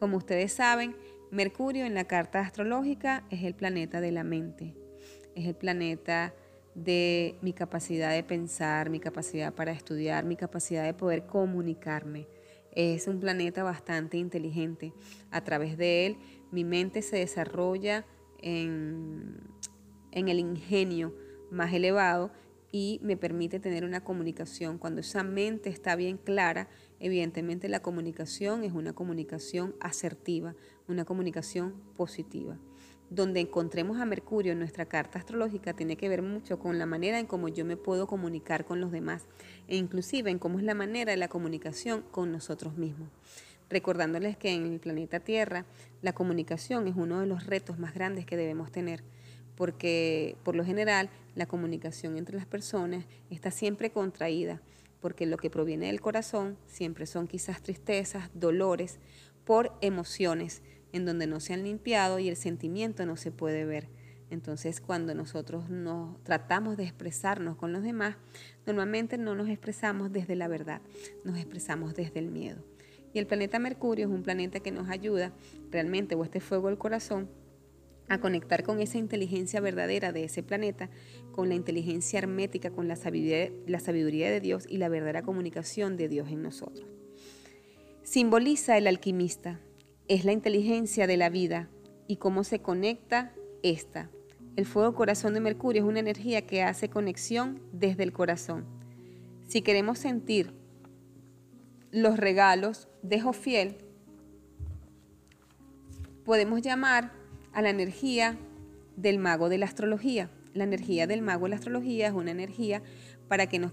Como 0.00 0.16
ustedes 0.16 0.54
saben, 0.54 0.96
Mercurio 1.30 1.84
en 1.84 1.92
la 1.92 2.04
carta 2.04 2.40
astrológica 2.40 3.26
es 3.28 3.42
el 3.42 3.54
planeta 3.54 4.00
de 4.00 4.10
la 4.10 4.24
mente, 4.24 4.74
es 5.34 5.46
el 5.46 5.54
planeta 5.54 6.32
de 6.74 7.36
mi 7.42 7.52
capacidad 7.52 8.10
de 8.10 8.22
pensar, 8.22 8.88
mi 8.88 9.00
capacidad 9.00 9.52
para 9.52 9.72
estudiar, 9.72 10.24
mi 10.24 10.36
capacidad 10.36 10.82
de 10.82 10.94
poder 10.94 11.26
comunicarme. 11.26 12.26
Es 12.72 13.06
un 13.06 13.20
planeta 13.20 13.62
bastante 13.64 14.16
inteligente. 14.16 14.94
A 15.30 15.44
través 15.44 15.76
de 15.76 16.06
él 16.06 16.16
mi 16.50 16.64
mente 16.64 17.02
se 17.02 17.18
desarrolla 17.18 18.06
en, 18.42 19.40
el 20.12 20.38
ingenio 20.38 21.14
más 21.50 21.72
elevado 21.72 22.32
y 22.72 22.98
me 23.02 23.16
permite 23.16 23.60
tener 23.60 23.84
una 23.84 24.02
comunicación. 24.02 24.78
Cuando 24.78 25.00
esa 25.00 25.22
mente 25.22 25.70
está 25.70 25.96
bien 25.96 26.18
clara, 26.18 26.68
evidentemente 27.00 27.68
la 27.68 27.80
comunicación 27.80 28.64
es 28.64 28.72
una 28.72 28.92
comunicación 28.92 29.74
asertiva, 29.80 30.54
una 30.88 31.04
comunicación 31.04 31.74
positiva. 31.96 32.58
Donde 33.08 33.40
encontremos 33.40 34.00
a 34.00 34.04
Mercurio 34.04 34.52
en 34.52 34.58
nuestra 34.58 34.86
carta 34.86 35.20
astrológica 35.20 35.74
tiene 35.74 35.96
que 35.96 36.08
ver 36.08 36.22
mucho 36.22 36.58
con 36.58 36.76
la 36.78 36.86
manera 36.86 37.20
en 37.20 37.26
cómo 37.26 37.48
yo 37.48 37.64
me 37.64 37.76
puedo 37.76 38.08
comunicar 38.08 38.64
con 38.64 38.80
los 38.80 38.90
demás 38.90 39.26
e 39.68 39.76
inclusive 39.76 40.30
en 40.30 40.40
cómo 40.40 40.58
es 40.58 40.64
la 40.64 40.74
manera 40.74 41.12
de 41.12 41.16
la 41.16 41.28
comunicación 41.28 42.02
con 42.10 42.32
nosotros 42.32 42.76
mismos. 42.76 43.08
Recordándoles 43.68 44.36
que 44.36 44.50
en 44.50 44.66
el 44.66 44.80
planeta 44.80 45.20
Tierra 45.20 45.66
la 46.02 46.14
comunicación 46.14 46.86
es 46.88 46.94
uno 46.96 47.20
de 47.20 47.26
los 47.26 47.46
retos 47.46 47.78
más 47.78 47.94
grandes 47.94 48.26
que 48.26 48.36
debemos 48.36 48.70
tener 48.70 49.02
porque 49.56 50.36
por 50.44 50.54
lo 50.54 50.64
general 50.64 51.10
la 51.34 51.46
comunicación 51.46 52.16
entre 52.16 52.36
las 52.36 52.46
personas 52.46 53.06
está 53.30 53.50
siempre 53.50 53.90
contraída, 53.90 54.60
porque 55.00 55.26
lo 55.26 55.38
que 55.38 55.50
proviene 55.50 55.86
del 55.86 56.00
corazón 56.00 56.56
siempre 56.66 57.06
son 57.06 57.26
quizás 57.26 57.62
tristezas, 57.62 58.30
dolores, 58.34 59.00
por 59.44 59.76
emociones 59.80 60.62
en 60.92 61.04
donde 61.04 61.26
no 61.26 61.40
se 61.40 61.54
han 61.54 61.64
limpiado 61.64 62.18
y 62.18 62.28
el 62.28 62.36
sentimiento 62.36 63.06
no 63.06 63.16
se 63.16 63.30
puede 63.30 63.64
ver. 63.64 63.88
Entonces, 64.28 64.80
cuando 64.80 65.14
nosotros 65.14 65.70
nos 65.70 66.22
tratamos 66.24 66.76
de 66.76 66.82
expresarnos 66.82 67.56
con 67.56 67.72
los 67.72 67.84
demás, 67.84 68.16
normalmente 68.66 69.18
no 69.18 69.36
nos 69.36 69.48
expresamos 69.48 70.12
desde 70.12 70.34
la 70.34 70.48
verdad, 70.48 70.80
nos 71.24 71.38
expresamos 71.38 71.94
desde 71.94 72.18
el 72.18 72.30
miedo. 72.30 72.75
Y 73.16 73.18
el 73.18 73.26
planeta 73.26 73.58
Mercurio 73.58 74.08
es 74.08 74.12
un 74.12 74.22
planeta 74.22 74.60
que 74.60 74.70
nos 74.70 74.90
ayuda 74.90 75.32
realmente, 75.70 76.14
o 76.14 76.22
este 76.22 76.38
fuego 76.38 76.68
del 76.68 76.76
corazón, 76.76 77.30
a 78.10 78.20
conectar 78.20 78.62
con 78.62 78.78
esa 78.78 78.98
inteligencia 78.98 79.58
verdadera 79.62 80.12
de 80.12 80.24
ese 80.24 80.42
planeta, 80.42 80.90
con 81.32 81.48
la 81.48 81.54
inteligencia 81.54 82.18
hermética, 82.18 82.72
con 82.72 82.88
la 82.88 82.96
sabiduría, 82.96 83.50
la 83.66 83.80
sabiduría 83.80 84.30
de 84.30 84.42
Dios 84.42 84.66
y 84.68 84.76
la 84.76 84.90
verdadera 84.90 85.22
comunicación 85.22 85.96
de 85.96 86.08
Dios 86.08 86.28
en 86.28 86.42
nosotros. 86.42 86.86
Simboliza 88.02 88.76
el 88.76 88.86
alquimista, 88.86 89.60
es 90.08 90.26
la 90.26 90.32
inteligencia 90.32 91.06
de 91.06 91.16
la 91.16 91.30
vida 91.30 91.70
y 92.06 92.16
cómo 92.16 92.44
se 92.44 92.58
conecta 92.58 93.32
esta. 93.62 94.10
El 94.56 94.66
fuego 94.66 94.94
corazón 94.94 95.32
de 95.32 95.40
Mercurio 95.40 95.84
es 95.84 95.88
una 95.88 96.00
energía 96.00 96.46
que 96.46 96.62
hace 96.62 96.90
conexión 96.90 97.62
desde 97.72 98.02
el 98.02 98.12
corazón. 98.12 98.66
Si 99.46 99.62
queremos 99.62 100.00
sentir 100.00 100.52
los 101.96 102.18
regalos 102.18 102.88
de 103.00 103.22
Jofiel, 103.22 103.78
podemos 106.26 106.60
llamar 106.60 107.10
a 107.54 107.62
la 107.62 107.70
energía 107.70 108.36
del 108.96 109.18
mago 109.18 109.48
de 109.48 109.56
la 109.56 109.64
astrología. 109.64 110.28
La 110.52 110.64
energía 110.64 111.06
del 111.06 111.22
mago 111.22 111.46
de 111.46 111.50
la 111.50 111.56
astrología 111.56 112.08
es 112.08 112.12
una 112.12 112.32
energía 112.32 112.82
para, 113.28 113.46
que 113.46 113.58
nos, 113.58 113.72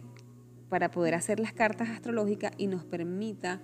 para 0.69 0.89
poder 0.89 1.15
hacer 1.15 1.41
las 1.41 1.51
cartas 1.51 1.89
astrológicas 1.89 2.53
y 2.57 2.67
nos 2.67 2.85
permita 2.85 3.61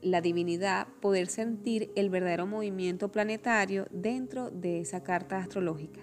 la 0.00 0.20
divinidad 0.20 0.86
poder 1.00 1.26
sentir 1.26 1.90
el 1.96 2.08
verdadero 2.08 2.46
movimiento 2.46 3.10
planetario 3.10 3.88
dentro 3.90 4.52
de 4.52 4.80
esa 4.80 5.02
carta 5.02 5.38
astrológica. 5.38 6.02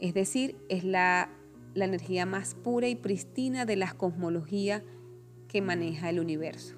Es 0.00 0.14
decir, 0.14 0.56
es 0.68 0.82
la, 0.82 1.30
la 1.74 1.84
energía 1.84 2.26
más 2.26 2.56
pura 2.56 2.88
y 2.88 2.96
pristina 2.96 3.66
de 3.66 3.76
la 3.76 3.92
cosmología 3.92 4.82
que 5.50 5.60
maneja 5.60 6.08
el 6.08 6.20
universo. 6.20 6.76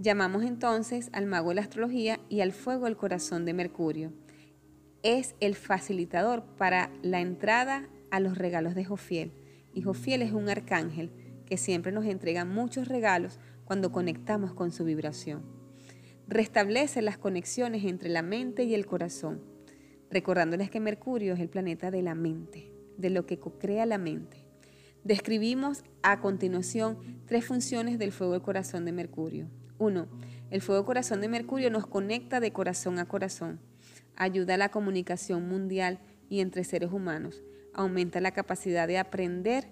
Llamamos 0.00 0.42
entonces 0.42 1.08
al 1.12 1.26
mago 1.26 1.50
de 1.50 1.54
la 1.54 1.60
astrología 1.60 2.18
y 2.28 2.40
al 2.40 2.50
fuego 2.50 2.86
del 2.86 2.96
corazón 2.96 3.44
de 3.44 3.54
Mercurio. 3.54 4.12
Es 5.04 5.36
el 5.38 5.54
facilitador 5.54 6.42
para 6.56 6.90
la 7.00 7.20
entrada 7.20 7.88
a 8.10 8.18
los 8.18 8.36
regalos 8.36 8.74
de 8.74 8.84
Jofiel. 8.84 9.32
Y 9.72 9.82
Jofiel 9.82 10.22
es 10.22 10.32
un 10.32 10.48
arcángel 10.48 11.12
que 11.46 11.56
siempre 11.56 11.92
nos 11.92 12.06
entrega 12.06 12.44
muchos 12.44 12.88
regalos 12.88 13.38
cuando 13.64 13.92
conectamos 13.92 14.52
con 14.52 14.72
su 14.72 14.84
vibración. 14.84 15.44
Restablece 16.26 17.02
las 17.02 17.18
conexiones 17.18 17.84
entre 17.84 18.08
la 18.08 18.22
mente 18.22 18.64
y 18.64 18.74
el 18.74 18.84
corazón, 18.84 19.44
recordándoles 20.10 20.70
que 20.70 20.80
Mercurio 20.80 21.34
es 21.34 21.40
el 21.40 21.48
planeta 21.48 21.92
de 21.92 22.02
la 22.02 22.16
mente, 22.16 22.72
de 22.96 23.10
lo 23.10 23.26
que 23.26 23.38
crea 23.38 23.86
la 23.86 23.98
mente. 23.98 24.47
Describimos 25.08 25.84
a 26.02 26.20
continuación 26.20 26.98
tres 27.24 27.46
funciones 27.46 27.98
del 27.98 28.12
fuego 28.12 28.34
del 28.34 28.42
corazón 28.42 28.84
de 28.84 28.92
Mercurio. 28.92 29.48
1. 29.78 30.06
El 30.50 30.60
fuego 30.60 30.84
corazón 30.84 31.22
de 31.22 31.30
Mercurio 31.30 31.70
nos 31.70 31.86
conecta 31.86 32.40
de 32.40 32.52
corazón 32.52 32.98
a 32.98 33.08
corazón, 33.08 33.58
ayuda 34.16 34.52
a 34.52 34.58
la 34.58 34.68
comunicación 34.68 35.48
mundial 35.48 35.98
y 36.28 36.40
entre 36.40 36.62
seres 36.62 36.92
humanos, 36.92 37.42
aumenta 37.72 38.20
la 38.20 38.32
capacidad 38.32 38.86
de 38.86 38.98
aprender, 38.98 39.68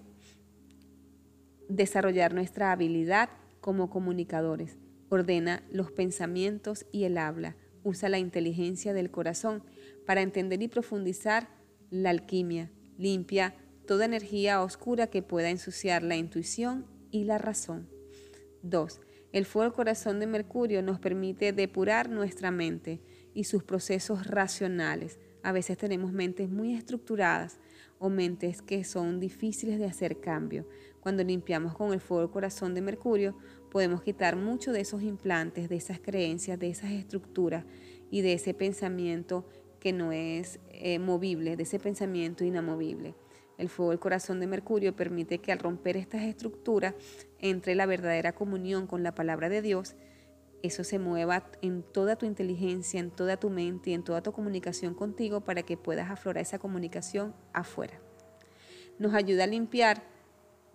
desarrollar 1.69 2.33
nuestra 2.33 2.71
habilidad 2.71 3.29
como 3.61 3.91
comunicadores, 3.91 4.79
ordena 5.07 5.61
los 5.69 5.91
pensamientos 5.91 6.87
y 6.91 7.03
el 7.03 7.15
habla, 7.19 7.55
usa 7.83 8.09
la 8.09 8.17
inteligencia 8.17 8.91
del 8.91 9.11
corazón 9.11 9.61
para 10.03 10.23
entender 10.23 10.63
y 10.63 10.67
profundizar 10.67 11.47
la 11.91 12.09
alquimia, 12.09 12.71
limpia 12.97 13.53
toda 13.87 14.05
energía 14.05 14.61
oscura 14.61 15.07
que 15.07 15.23
pueda 15.23 15.49
ensuciar 15.49 16.03
la 16.03 16.15
intuición 16.15 16.85
y 17.09 17.23
la 17.23 17.39
razón. 17.39 17.89
2. 18.61 19.01
El 19.31 19.45
fuego 19.45 19.73
corazón 19.73 20.19
de 20.19 20.27
Mercurio 20.27 20.83
nos 20.83 20.99
permite 20.99 21.53
depurar 21.53 22.09
nuestra 22.09 22.51
mente 22.51 23.01
y 23.33 23.45
sus 23.45 23.63
procesos 23.63 24.27
racionales. 24.27 25.19
A 25.41 25.51
veces 25.51 25.77
tenemos 25.77 26.11
mentes 26.11 26.49
muy 26.49 26.73
estructuradas 26.75 27.59
o 27.97 28.09
mentes 28.09 28.61
que 28.61 28.83
son 28.83 29.19
difíciles 29.19 29.79
de 29.79 29.85
hacer 29.85 30.19
cambio. 30.19 30.67
Cuando 30.99 31.23
limpiamos 31.23 31.73
con 31.73 31.93
el 31.93 31.99
fuego 31.99 32.29
corazón 32.29 32.75
de 32.75 32.81
Mercurio, 32.81 33.37
podemos 33.71 34.03
quitar 34.03 34.35
mucho 34.35 34.71
de 34.71 34.81
esos 34.81 35.01
implantes, 35.01 35.69
de 35.69 35.77
esas 35.77 35.99
creencias, 35.99 36.59
de 36.59 36.69
esas 36.69 36.91
estructuras 36.91 37.65
y 38.11 38.21
de 38.21 38.33
ese 38.33 38.53
pensamiento 38.53 39.47
que 39.79 39.93
no 39.93 40.11
es 40.11 40.59
eh, 40.71 40.99
movible, 40.99 41.55
de 41.55 41.63
ese 41.63 41.79
pensamiento 41.79 42.43
inamovible. 42.43 43.15
El 43.57 43.69
fuego 43.69 43.91
del 43.91 43.99
corazón 43.99 44.39
de 44.39 44.47
Mercurio 44.47 44.95
permite 44.95 45.39
que 45.39 45.51
al 45.51 45.59
romper 45.59 45.97
estas 45.97 46.23
estructuras 46.23 46.93
entre 47.39 47.75
la 47.75 47.85
verdadera 47.85 48.33
comunión 48.33 48.85
con 48.85 49.01
la 49.03 49.15
palabra 49.15 49.49
de 49.49 49.61
Dios, 49.61 49.95
eso 50.63 50.83
se 50.83 50.99
mueva 50.99 51.49
en 51.61 51.83
toda 51.83 52.15
tu 52.15 52.25
inteligencia, 52.25 52.99
en 52.99 53.11
toda 53.11 53.37
tu 53.37 53.49
mente 53.49 53.91
y 53.91 53.93
en 53.93 54.03
toda 54.03 54.21
tu 54.21 54.31
comunicación 54.31 54.93
contigo 54.93 55.41
para 55.41 55.63
que 55.63 55.77
puedas 55.77 56.09
aflorar 56.09 56.41
esa 56.41 56.59
comunicación 56.59 57.33
afuera. 57.53 57.99
Nos 58.99 59.13
ayuda 59.13 59.43
a 59.43 59.47
limpiar 59.47 60.03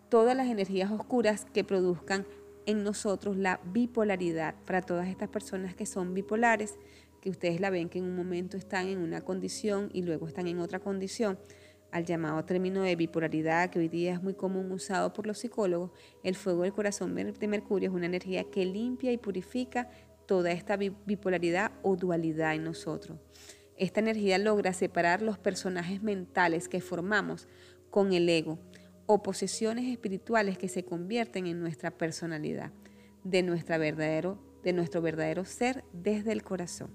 todas 0.09 0.37
las 0.37 0.49
energías 0.49 0.91
oscuras 0.91 1.47
que 1.53 1.65
produzcan 1.65 2.27
en 2.67 2.85
nosotros 2.85 3.37
la 3.37 3.61
bipolaridad. 3.65 4.55
Para 4.67 4.83
todas 4.83 5.09
estas 5.09 5.29
personas 5.29 5.75
que 5.75 5.87
son 5.87 6.15
bipolares, 6.15 6.77
que 7.21 7.31
ustedes 7.31 7.61
la 7.61 7.71
ven 7.71 7.89
que 7.89 7.99
en 7.99 8.05
un 8.05 8.17
momento 8.17 8.57
están 8.57 8.89
en 8.89 8.99
una 8.99 9.23
condición 9.23 9.91
y 9.93 10.03
luego 10.03 10.27
están 10.29 10.49
en 10.49 10.61
otra 10.61 10.81
condición, 10.81 11.39
al 11.93 12.07
llamado 12.07 12.45
término 12.45 12.83
de 12.83 12.97
bipolaridad, 12.97 13.71
que 13.71 13.79
hoy 13.79 13.89
día 13.89 14.15
es 14.15 14.23
muy 14.23 14.35
común 14.35 14.73
usado 14.73 15.13
por 15.13 15.27
los 15.27 15.39
psicólogos, 15.39 15.93
el 16.25 16.35
fuego 16.35 16.63
del 16.63 16.73
corazón 16.73 17.15
de 17.15 17.49
Mercurio 17.49 17.91
es 17.91 17.95
una 17.95 18.07
energía 18.07 18.45
que 18.51 18.65
limpia 18.65 19.13
y 19.13 19.19
purifica 19.19 19.91
toda 20.27 20.51
esta 20.53 20.77
bipolaridad 20.77 21.73
o 21.83 21.95
dualidad 21.95 22.55
en 22.55 22.65
nosotros. 22.65 23.19
Esta 23.77 24.01
energía 24.01 24.39
logra 24.39 24.73
separar 24.73 25.21
los 25.21 25.39
personajes 25.39 26.03
mentales 26.03 26.69
que 26.69 26.81
formamos 26.81 27.47
con 27.91 28.15
el 28.15 28.29
ego 28.29 28.59
o 29.07 29.23
posesiones 29.23 29.85
espirituales 29.93 30.57
que 30.57 30.69
se 30.69 30.85
convierten 30.85 31.47
en 31.47 31.61
nuestra 31.61 31.91
personalidad, 31.91 32.73
de, 33.23 33.43
de 33.43 34.73
nuestro 34.73 35.03
verdadero 35.03 35.45
ser 35.45 35.85
desde 35.93 36.33
el 36.33 36.43
corazón. 36.43 36.91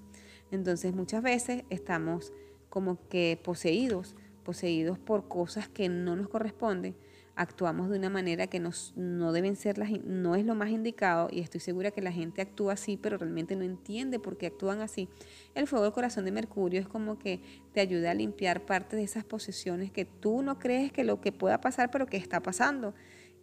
Entonces 0.50 0.96
muchas 0.96 1.22
veces 1.22 1.63
estamos 1.70 2.34
como 2.70 3.08
que 3.10 3.39
poseídos 3.44 4.16
poseídos 4.48 4.98
por 4.98 5.27
cosas 5.27 5.68
que 5.68 5.89
no 5.89 6.16
nos 6.16 6.30
corresponden, 6.30 6.96
actuamos 7.36 7.89
de 7.89 7.98
una 7.98 8.10
manera 8.10 8.48
que 8.48 8.62
nos, 8.62 8.94
no 8.96 9.34
deben 9.34 9.58
ser 9.58 9.77
las, 9.77 9.92
no 10.06 10.36
es 10.36 10.46
lo 10.46 10.56
más 10.56 10.70
indicado 10.70 11.27
y 11.30 11.42
estoy 11.42 11.60
segura 11.60 11.92
que 11.92 12.01
la 12.01 12.13
gente 12.13 12.42
actúa 12.42 12.72
así, 12.72 12.96
pero 12.96 13.18
realmente 13.18 13.58
no 13.58 13.66
entiende 13.66 14.20
por 14.20 14.38
qué 14.38 14.46
actúan 14.46 14.80
así. 14.80 15.10
El 15.54 15.68
fuego 15.68 15.84
del 15.84 15.92
corazón 15.92 16.24
de 16.24 16.32
Mercurio 16.32 16.80
es 16.80 16.88
como 16.88 17.20
que 17.20 17.42
te 17.74 17.82
ayuda 17.82 18.12
a 18.12 18.13
limpiar 18.13 18.66
parte 18.66 18.96
de 18.96 19.04
esas 19.04 19.25
posesiones 19.25 19.92
que 19.92 20.06
tú 20.06 20.42
no 20.42 20.60
crees 20.60 20.94
que 20.94 21.04
lo 21.04 21.20
que 21.20 21.34
pueda 21.34 21.60
pasar, 21.60 21.92
pero 21.92 22.06
que 22.06 22.16
está 22.16 22.42
pasando. 22.42 22.94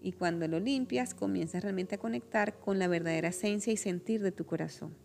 Y 0.00 0.12
cuando 0.12 0.48
lo 0.48 0.58
limpias, 0.58 1.12
comienzas 1.12 1.62
realmente 1.62 1.96
a 1.96 1.98
conectar 1.98 2.58
con 2.60 2.78
la 2.78 2.88
verdadera 2.88 3.28
esencia 3.28 3.74
y 3.74 3.76
sentir 3.76 4.22
de 4.22 4.32
tu 4.32 4.46
corazón. 4.46 4.96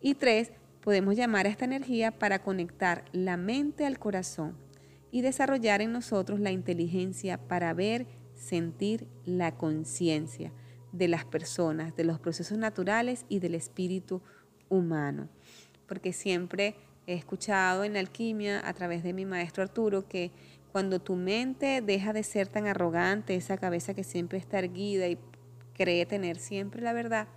Y 0.00 0.14
tres, 0.14 0.50
podemos 0.80 1.14
llamar 1.14 1.46
a 1.46 1.50
esta 1.50 1.66
energía 1.66 2.18
para 2.18 2.42
conectar 2.42 3.04
la 3.12 3.36
mente 3.36 3.86
al 3.86 4.00
corazón 4.00 4.67
y 5.10 5.22
desarrollar 5.22 5.80
en 5.80 5.92
nosotros 5.92 6.40
la 6.40 6.50
inteligencia 6.50 7.38
para 7.38 7.72
ver, 7.74 8.06
sentir 8.34 9.06
la 9.24 9.56
conciencia 9.56 10.52
de 10.92 11.08
las 11.08 11.24
personas, 11.24 11.94
de 11.96 12.04
los 12.04 12.18
procesos 12.18 12.58
naturales 12.58 13.24
y 13.28 13.40
del 13.40 13.54
espíritu 13.54 14.22
humano. 14.68 15.28
Porque 15.86 16.12
siempre 16.12 16.76
he 17.06 17.14
escuchado 17.14 17.84
en 17.84 17.96
alquimia 17.96 18.66
a 18.66 18.72
través 18.74 19.02
de 19.02 19.12
mi 19.12 19.24
maestro 19.24 19.62
Arturo 19.62 20.06
que 20.06 20.30
cuando 20.72 21.00
tu 21.00 21.16
mente 21.16 21.80
deja 21.80 22.12
de 22.12 22.22
ser 22.22 22.48
tan 22.48 22.66
arrogante, 22.66 23.34
esa 23.34 23.56
cabeza 23.56 23.94
que 23.94 24.04
siempre 24.04 24.38
está 24.38 24.58
erguida 24.58 25.08
y 25.08 25.18
cree 25.72 26.04
tener 26.06 26.38
siempre 26.38 26.82
la 26.82 26.92
verdad, 26.92 27.28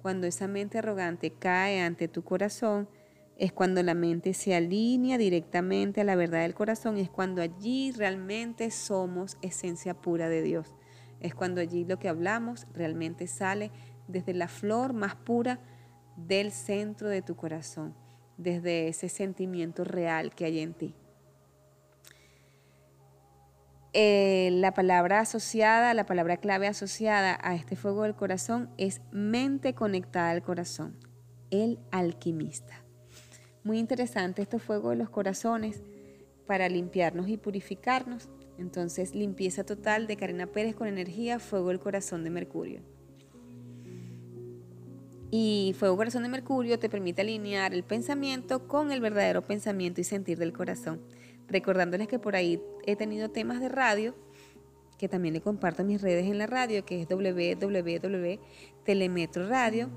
cuando 0.00 0.26
esa 0.26 0.48
mente 0.48 0.78
arrogante 0.78 1.30
cae 1.30 1.80
ante 1.80 2.08
tu 2.08 2.22
corazón, 2.22 2.88
es 3.38 3.52
cuando 3.52 3.82
la 3.84 3.94
mente 3.94 4.34
se 4.34 4.56
alinea 4.56 5.16
directamente 5.16 6.00
a 6.00 6.04
la 6.04 6.16
verdad 6.16 6.42
del 6.42 6.54
corazón, 6.54 6.98
es 6.98 7.08
cuando 7.08 7.40
allí 7.40 7.92
realmente 7.92 8.72
somos 8.72 9.38
esencia 9.42 9.94
pura 9.94 10.28
de 10.28 10.42
Dios. 10.42 10.74
Es 11.20 11.36
cuando 11.36 11.60
allí 11.60 11.84
lo 11.84 12.00
que 12.00 12.08
hablamos 12.08 12.66
realmente 12.74 13.28
sale 13.28 13.70
desde 14.08 14.34
la 14.34 14.48
flor 14.48 14.92
más 14.92 15.14
pura 15.14 15.60
del 16.16 16.50
centro 16.50 17.08
de 17.08 17.22
tu 17.22 17.36
corazón, 17.36 17.94
desde 18.38 18.88
ese 18.88 19.08
sentimiento 19.08 19.84
real 19.84 20.34
que 20.34 20.44
hay 20.44 20.58
en 20.58 20.74
ti. 20.74 20.94
Eh, 23.92 24.50
la 24.52 24.74
palabra 24.74 25.20
asociada, 25.20 25.94
la 25.94 26.06
palabra 26.06 26.38
clave 26.38 26.66
asociada 26.66 27.38
a 27.40 27.54
este 27.54 27.76
fuego 27.76 28.02
del 28.02 28.16
corazón 28.16 28.70
es 28.78 29.00
mente 29.12 29.74
conectada 29.74 30.30
al 30.30 30.42
corazón, 30.42 30.98
el 31.50 31.78
alquimista. 31.92 32.87
Muy 33.68 33.78
interesante 33.78 34.40
este 34.40 34.58
fuego 34.58 34.88
de 34.88 34.96
los 34.96 35.10
corazones 35.10 35.82
para 36.46 36.70
limpiarnos 36.70 37.28
y 37.28 37.36
purificarnos. 37.36 38.30
Entonces, 38.56 39.14
limpieza 39.14 39.62
total 39.62 40.06
de 40.06 40.16
Karina 40.16 40.46
Pérez 40.46 40.74
con 40.74 40.88
energía, 40.88 41.38
fuego 41.38 41.68
del 41.68 41.78
corazón 41.78 42.24
de 42.24 42.30
Mercurio. 42.30 42.80
Y 45.30 45.76
fuego 45.78 45.98
corazón 45.98 46.22
de 46.22 46.30
Mercurio 46.30 46.78
te 46.78 46.88
permite 46.88 47.20
alinear 47.20 47.74
el 47.74 47.84
pensamiento 47.84 48.66
con 48.66 48.90
el 48.90 49.02
verdadero 49.02 49.42
pensamiento 49.42 50.00
y 50.00 50.04
sentir 50.04 50.38
del 50.38 50.54
corazón. 50.54 51.02
Recordándoles 51.46 52.08
que 52.08 52.18
por 52.18 52.36
ahí 52.36 52.62
he 52.86 52.96
tenido 52.96 53.28
temas 53.28 53.60
de 53.60 53.68
radio 53.68 54.14
que 54.96 55.10
también 55.10 55.34
le 55.34 55.42
comparto 55.42 55.82
en 55.82 55.88
mis 55.88 56.00
redes 56.00 56.24
en 56.24 56.38
la 56.38 56.46
radio, 56.46 56.86
que 56.86 57.02
es 57.02 57.06
www.telemetro 57.06 59.46
radio. 59.46 59.90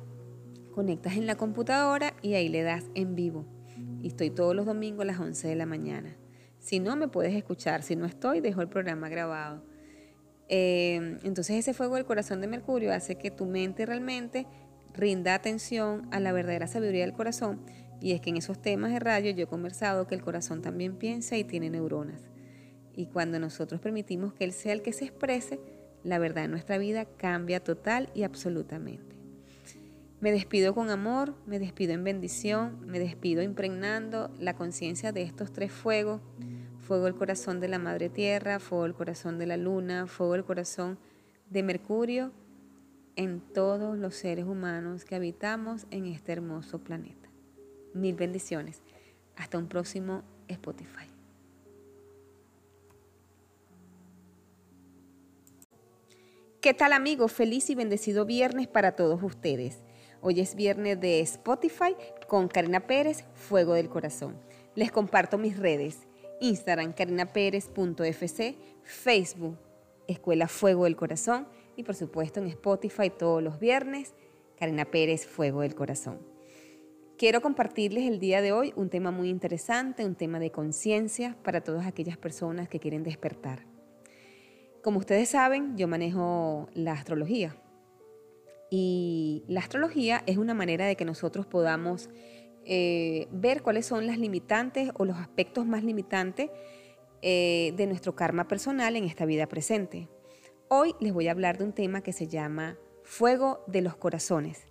Conectas 0.75 1.15
en 1.15 1.25
la 1.25 1.35
computadora 1.35 2.17
y 2.21 2.33
ahí 2.33 2.49
le 2.49 2.63
das 2.63 2.83
en 2.95 3.15
vivo 3.15 3.45
y 4.01 4.07
estoy 4.07 4.29
todos 4.29 4.55
los 4.55 4.65
domingos 4.65 5.01
a 5.01 5.05
las 5.05 5.19
11 5.19 5.47
de 5.47 5.55
la 5.55 5.65
mañana. 5.65 6.17
Si 6.59 6.79
no, 6.79 6.95
me 6.95 7.07
puedes 7.07 7.33
escuchar. 7.33 7.83
Si 7.83 7.95
no 7.95 8.05
estoy, 8.05 8.39
dejo 8.39 8.61
el 8.61 8.69
programa 8.69 9.09
grabado. 9.09 9.63
Eh, 10.47 11.17
entonces 11.23 11.57
ese 11.57 11.73
fuego 11.73 11.95
del 11.95 12.05
corazón 12.05 12.41
de 12.41 12.47
Mercurio 12.47 12.93
hace 12.93 13.15
que 13.15 13.31
tu 13.31 13.45
mente 13.45 13.85
realmente 13.85 14.45
rinda 14.93 15.33
atención 15.33 16.07
a 16.11 16.19
la 16.19 16.33
verdadera 16.33 16.67
sabiduría 16.67 17.05
del 17.05 17.13
corazón. 17.13 17.61
Y 18.01 18.11
es 18.11 18.21
que 18.21 18.31
en 18.31 18.37
esos 18.37 18.61
temas 18.61 18.91
de 18.91 18.99
radio 18.99 19.31
yo 19.31 19.43
he 19.43 19.47
conversado 19.47 20.07
que 20.07 20.15
el 20.15 20.21
corazón 20.21 20.61
también 20.61 20.97
piensa 20.97 21.37
y 21.37 21.43
tiene 21.43 21.69
neuronas. 21.69 22.29
Y 22.93 23.05
cuando 23.05 23.39
nosotros 23.39 23.79
permitimos 23.79 24.33
que 24.33 24.43
Él 24.43 24.51
sea 24.51 24.73
el 24.73 24.81
que 24.81 24.91
se 24.91 25.05
exprese, 25.05 25.59
la 26.03 26.19
verdad 26.19 26.45
en 26.45 26.51
nuestra 26.51 26.77
vida 26.77 27.05
cambia 27.05 27.63
total 27.63 28.09
y 28.13 28.23
absolutamente. 28.23 29.20
Me 30.21 30.31
despido 30.31 30.75
con 30.75 30.91
amor, 30.91 31.33
me 31.47 31.57
despido 31.57 31.93
en 31.93 32.03
bendición, 32.03 32.85
me 32.85 32.99
despido 32.99 33.41
impregnando 33.41 34.29
la 34.37 34.55
conciencia 34.55 35.11
de 35.11 35.23
estos 35.23 35.51
tres 35.51 35.71
fuegos. 35.71 36.21
Fuego 36.79 37.07
el 37.07 37.15
corazón 37.15 37.59
de 37.59 37.67
la 37.67 37.79
Madre 37.79 38.07
Tierra, 38.07 38.59
fuego 38.59 38.85
el 38.85 38.93
corazón 38.93 39.39
de 39.39 39.47
la 39.47 39.57
Luna, 39.57 40.05
fuego 40.05 40.35
el 40.35 40.43
corazón 40.43 40.99
de 41.49 41.63
Mercurio 41.63 42.31
en 43.15 43.41
todos 43.41 43.97
los 43.97 44.13
seres 44.13 44.45
humanos 44.45 45.05
que 45.05 45.15
habitamos 45.15 45.87
en 45.89 46.05
este 46.05 46.33
hermoso 46.33 46.77
planeta. 46.77 47.27
Mil 47.95 48.13
bendiciones. 48.13 48.83
Hasta 49.35 49.57
un 49.57 49.67
próximo 49.67 50.21
Spotify. 50.47 51.07
¿Qué 56.61 56.75
tal 56.75 56.93
amigos? 56.93 57.31
Feliz 57.31 57.71
y 57.71 57.75
bendecido 57.75 58.23
viernes 58.25 58.67
para 58.67 58.91
todos 58.91 59.23
ustedes. 59.23 59.81
Hoy 60.23 60.39
es 60.39 60.53
viernes 60.53 61.01
de 61.01 61.19
Spotify 61.21 61.95
con 62.27 62.47
Karina 62.47 62.81
Pérez, 62.81 63.25
Fuego 63.33 63.73
del 63.73 63.89
Corazón. 63.89 64.35
Les 64.75 64.91
comparto 64.91 65.39
mis 65.39 65.57
redes. 65.57 66.07
Instagram, 66.39 66.93
carinapérez.fc, 66.93 68.55
Facebook, 68.83 69.57
Escuela 70.07 70.47
Fuego 70.47 70.83
del 70.83 70.95
Corazón 70.95 71.47
y 71.75 71.81
por 71.81 71.95
supuesto 71.95 72.39
en 72.39 72.45
Spotify 72.47 73.09
todos 73.09 73.41
los 73.41 73.59
viernes, 73.59 74.13
Karina 74.57 74.85
Pérez, 74.85 75.25
Fuego 75.25 75.61
del 75.61 75.73
Corazón. 75.73 76.19
Quiero 77.17 77.41
compartirles 77.41 78.05
el 78.07 78.19
día 78.19 78.43
de 78.43 78.51
hoy 78.51 78.73
un 78.75 78.91
tema 78.91 79.09
muy 79.09 79.27
interesante, 79.27 80.05
un 80.05 80.13
tema 80.13 80.39
de 80.39 80.51
conciencia 80.51 81.35
para 81.43 81.61
todas 81.61 81.87
aquellas 81.87 82.17
personas 82.17 82.69
que 82.69 82.79
quieren 82.79 83.01
despertar. 83.01 83.65
Como 84.83 84.99
ustedes 84.99 85.29
saben, 85.29 85.77
yo 85.77 85.87
manejo 85.87 86.69
la 86.73 86.93
astrología, 86.93 87.55
y 88.73 89.43
la 89.49 89.59
astrología 89.59 90.23
es 90.25 90.37
una 90.37 90.53
manera 90.53 90.85
de 90.85 90.95
que 90.95 91.03
nosotros 91.03 91.45
podamos 91.45 92.09
eh, 92.63 93.27
ver 93.29 93.61
cuáles 93.61 93.85
son 93.85 94.07
las 94.07 94.17
limitantes 94.17 94.91
o 94.95 95.03
los 95.03 95.17
aspectos 95.17 95.65
más 95.65 95.83
limitantes 95.83 96.49
eh, 97.21 97.73
de 97.75 97.85
nuestro 97.85 98.15
karma 98.15 98.47
personal 98.47 98.95
en 98.95 99.03
esta 99.03 99.25
vida 99.25 99.47
presente. 99.47 100.07
Hoy 100.69 100.95
les 101.01 101.11
voy 101.11 101.27
a 101.27 101.31
hablar 101.31 101.57
de 101.57 101.65
un 101.65 101.73
tema 101.73 102.01
que 102.01 102.13
se 102.13 102.27
llama 102.27 102.77
fuego 103.03 103.61
de 103.67 103.81
los 103.81 103.97
corazones, 103.97 104.67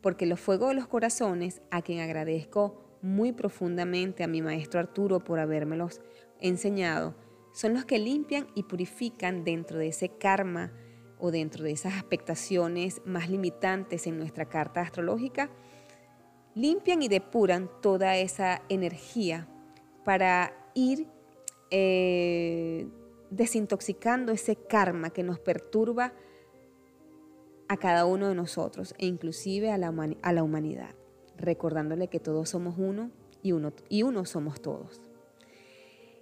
porque 0.00 0.24
los 0.24 0.40
fuegos 0.40 0.70
de 0.70 0.76
los 0.76 0.86
corazones, 0.86 1.60
a 1.70 1.82
quien 1.82 2.00
agradezco 2.00 2.98
muy 3.02 3.32
profundamente 3.32 4.24
a 4.24 4.26
mi 4.26 4.40
maestro 4.40 4.80
Arturo 4.80 5.22
por 5.22 5.38
habérmelos 5.38 6.00
enseñado, 6.40 7.14
son 7.52 7.74
los 7.74 7.84
que 7.84 7.98
limpian 7.98 8.46
y 8.54 8.62
purifican 8.62 9.44
dentro 9.44 9.78
de 9.78 9.88
ese 9.88 10.08
karma 10.08 10.72
o 11.18 11.30
dentro 11.30 11.64
de 11.64 11.72
esas 11.72 11.94
expectaciones 11.94 13.00
más 13.04 13.30
limitantes 13.30 14.06
en 14.06 14.18
nuestra 14.18 14.46
carta 14.46 14.80
astrológica, 14.80 15.50
limpian 16.54 17.02
y 17.02 17.08
depuran 17.08 17.70
toda 17.80 18.16
esa 18.16 18.62
energía 18.68 19.48
para 20.04 20.52
ir 20.74 21.06
eh, 21.70 22.86
desintoxicando 23.30 24.32
ese 24.32 24.56
karma 24.56 25.10
que 25.10 25.22
nos 25.22 25.38
perturba 25.38 26.12
a 27.68 27.76
cada 27.76 28.04
uno 28.04 28.28
de 28.28 28.34
nosotros 28.34 28.94
e 28.98 29.06
inclusive 29.06 29.72
a 29.72 29.78
la, 29.78 29.90
humanidad, 29.90 30.94
recordándole 31.36 32.08
que 32.08 32.20
todos 32.20 32.50
somos 32.50 32.76
uno 32.78 33.10
y 33.42 33.52
uno, 33.52 33.72
y 33.88 34.02
uno 34.02 34.24
somos 34.24 34.60
todos. 34.60 35.00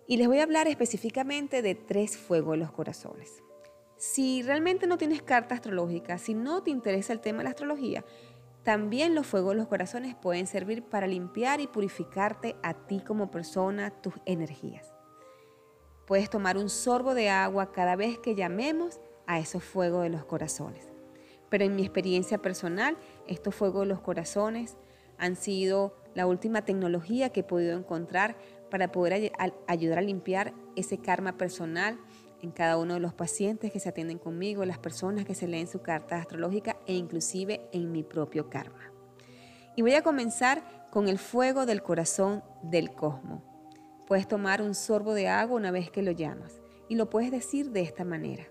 Y 0.06 0.16
les 0.16 0.28
voy 0.28 0.38
a 0.38 0.44
hablar 0.44 0.68
específicamente 0.68 1.62
de 1.62 1.74
tres 1.74 2.16
fuegos 2.16 2.52
de 2.52 2.58
los 2.58 2.72
corazones. 2.72 3.42
Si 4.02 4.42
realmente 4.42 4.88
no 4.88 4.98
tienes 4.98 5.22
carta 5.22 5.54
astrológica, 5.54 6.18
si 6.18 6.34
no 6.34 6.64
te 6.64 6.72
interesa 6.72 7.12
el 7.12 7.20
tema 7.20 7.38
de 7.38 7.44
la 7.44 7.50
astrología, 7.50 8.04
también 8.64 9.14
los 9.14 9.28
fuegos 9.28 9.52
de 9.52 9.58
los 9.58 9.68
corazones 9.68 10.16
pueden 10.16 10.48
servir 10.48 10.82
para 10.82 11.06
limpiar 11.06 11.60
y 11.60 11.68
purificarte 11.68 12.56
a 12.64 12.74
ti 12.74 12.98
como 12.98 13.30
persona, 13.30 13.92
tus 14.02 14.14
energías. 14.26 14.92
Puedes 16.04 16.28
tomar 16.30 16.58
un 16.58 16.68
sorbo 16.68 17.14
de 17.14 17.30
agua 17.30 17.70
cada 17.70 17.94
vez 17.94 18.18
que 18.18 18.34
llamemos 18.34 18.98
a 19.28 19.38
esos 19.38 19.62
fuegos 19.62 20.02
de 20.02 20.10
los 20.10 20.24
corazones. 20.24 20.88
Pero 21.48 21.62
en 21.62 21.76
mi 21.76 21.82
experiencia 21.82 22.38
personal, 22.38 22.96
estos 23.28 23.54
fuegos 23.54 23.82
de 23.82 23.94
los 23.94 24.00
corazones 24.00 24.78
han 25.16 25.36
sido 25.36 25.94
la 26.14 26.26
última 26.26 26.64
tecnología 26.64 27.30
que 27.30 27.40
he 27.40 27.44
podido 27.44 27.78
encontrar 27.78 28.36
para 28.68 28.90
poder 28.90 29.30
ayudar 29.68 29.98
a 29.98 30.02
limpiar 30.02 30.54
ese 30.74 30.98
karma 30.98 31.38
personal 31.38 32.00
en 32.42 32.50
cada 32.50 32.76
uno 32.76 32.94
de 32.94 33.00
los 33.00 33.14
pacientes 33.14 33.72
que 33.72 33.80
se 33.80 33.88
atienden 33.88 34.18
conmigo, 34.18 34.64
las 34.64 34.78
personas 34.78 35.24
que 35.24 35.34
se 35.34 35.46
leen 35.46 35.68
su 35.68 35.80
carta 35.80 36.16
astrológica 36.16 36.76
e 36.86 36.94
inclusive 36.94 37.68
en 37.72 37.92
mi 37.92 38.02
propio 38.02 38.50
karma. 38.50 38.92
Y 39.76 39.82
voy 39.82 39.94
a 39.94 40.02
comenzar 40.02 40.88
con 40.90 41.08
el 41.08 41.18
fuego 41.18 41.64
del 41.64 41.82
corazón 41.82 42.42
del 42.62 42.92
cosmos. 42.92 43.42
Puedes 44.06 44.28
tomar 44.28 44.60
un 44.60 44.74
sorbo 44.74 45.14
de 45.14 45.28
agua 45.28 45.56
una 45.56 45.70
vez 45.70 45.90
que 45.90 46.02
lo 46.02 46.10
llamas 46.10 46.60
y 46.88 46.96
lo 46.96 47.08
puedes 47.08 47.30
decir 47.30 47.70
de 47.70 47.80
esta 47.80 48.04
manera. 48.04 48.44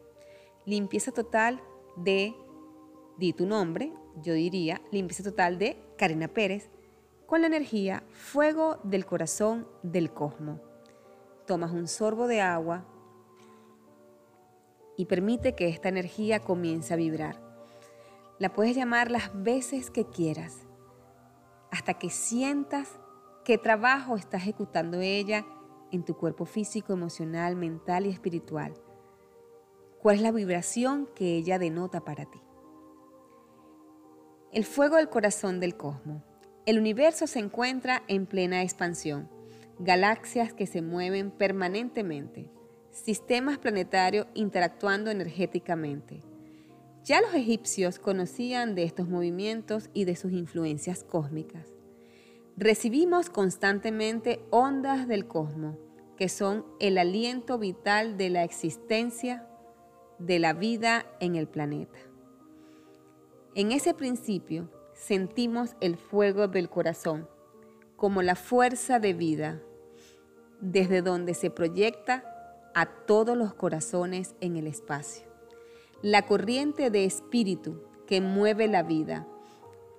Limpieza 0.66 1.12
total 1.12 1.62
de, 1.98 2.34
di 3.18 3.34
tu 3.34 3.46
nombre, 3.46 3.94
yo 4.24 4.34
diría 4.34 4.82
limpieza 4.92 5.24
total 5.24 5.60
de 5.60 5.78
Karina 5.98 6.28
Pérez, 6.28 6.70
con 7.28 7.42
la 7.42 7.48
energía 7.48 8.04
fuego 8.12 8.80
del 8.84 9.06
corazón 9.06 9.68
del 9.84 10.12
cosmos. 10.12 10.60
Tomas 11.46 11.72
un 11.72 11.88
sorbo 11.88 12.28
de 12.28 12.42
agua 12.42 12.86
y 15.02 15.06
permite 15.06 15.56
que 15.56 15.68
esta 15.68 15.90
energía 15.90 16.42
comience 16.42 16.94
a 16.94 16.96
vibrar. 16.96 17.42
La 18.38 18.54
puedes 18.54 18.76
llamar 18.76 19.10
las 19.10 19.32
veces 19.34 19.90
que 19.90 20.06
quieras, 20.06 20.68
hasta 21.72 21.96
que 21.96 22.12
sientas 22.12 23.00
qué 23.44 23.58
trabajo 23.58 24.16
está 24.16 24.38
ejecutando 24.38 25.02
ella 25.02 25.44
en 25.92 26.06
tu 26.06 26.16
cuerpo 26.16 26.46
físico, 26.46 26.94
emocional, 26.94 27.56
mental 27.56 28.06
y 28.06 28.10
espiritual. 28.10 28.76
¿Cuál 30.04 30.18
es 30.18 30.22
la 30.22 30.32
vibración 30.32 31.10
que 31.16 31.36
ella 31.36 31.58
denota 31.58 32.02
para 32.02 32.26
ti? 32.26 32.40
El 34.52 34.66
fuego 34.66 34.98
del 34.98 35.10
corazón 35.10 35.60
del 35.60 35.78
cosmos. 35.78 36.22
El 36.68 36.78
universo 36.78 37.26
se 37.26 37.40
encuentra 37.40 38.04
en 38.08 38.28
plena 38.28 38.62
expansión, 38.62 39.32
galaxias 39.80 40.54
que 40.54 40.68
se 40.68 40.84
mueven 40.84 41.32
permanentemente 41.32 42.52
sistemas 42.92 43.58
planetarios 43.58 44.28
interactuando 44.34 45.10
energéticamente. 45.10 46.22
Ya 47.04 47.22
los 47.22 47.34
egipcios 47.34 47.98
conocían 47.98 48.76
de 48.76 48.84
estos 48.84 49.08
movimientos 49.08 49.90
y 49.94 50.06
de 50.06 50.16
sus 50.16 50.32
influencias 50.34 51.04
cósmicas. 51.04 51.68
Recibimos 52.58 53.30
constantemente 53.30 54.46
ondas 54.52 55.08
del 55.08 55.28
cosmos, 55.28 55.78
que 56.18 56.30
son 56.30 56.66
el 56.80 57.00
aliento 57.00 57.58
vital 57.58 58.18
de 58.18 58.30
la 58.30 58.44
existencia 58.44 59.48
de 60.20 60.38
la 60.38 60.54
vida 60.54 61.06
en 61.20 61.36
el 61.36 61.48
planeta. 61.48 61.98
En 63.56 63.72
ese 63.72 63.96
principio 63.96 64.70
sentimos 64.94 65.76
el 65.82 65.98
fuego 65.98 66.48
del 66.48 66.70
corazón 66.70 67.28
como 67.96 68.22
la 68.22 68.36
fuerza 68.36 69.00
de 69.00 69.14
vida, 69.14 69.62
desde 70.60 71.02
donde 71.02 71.34
se 71.34 71.50
proyecta 71.50 72.31
a 72.74 72.86
todos 72.86 73.38
los 73.38 73.54
corazones 73.54 74.36
en 74.42 74.56
el 74.56 74.68
espacio. 74.68 75.26
La 76.02 76.26
corriente 76.26 76.90
de 76.90 77.06
espíritu 77.06 77.84
que 78.08 78.22
mueve 78.22 78.68
la 78.68 78.84
vida 78.84 79.28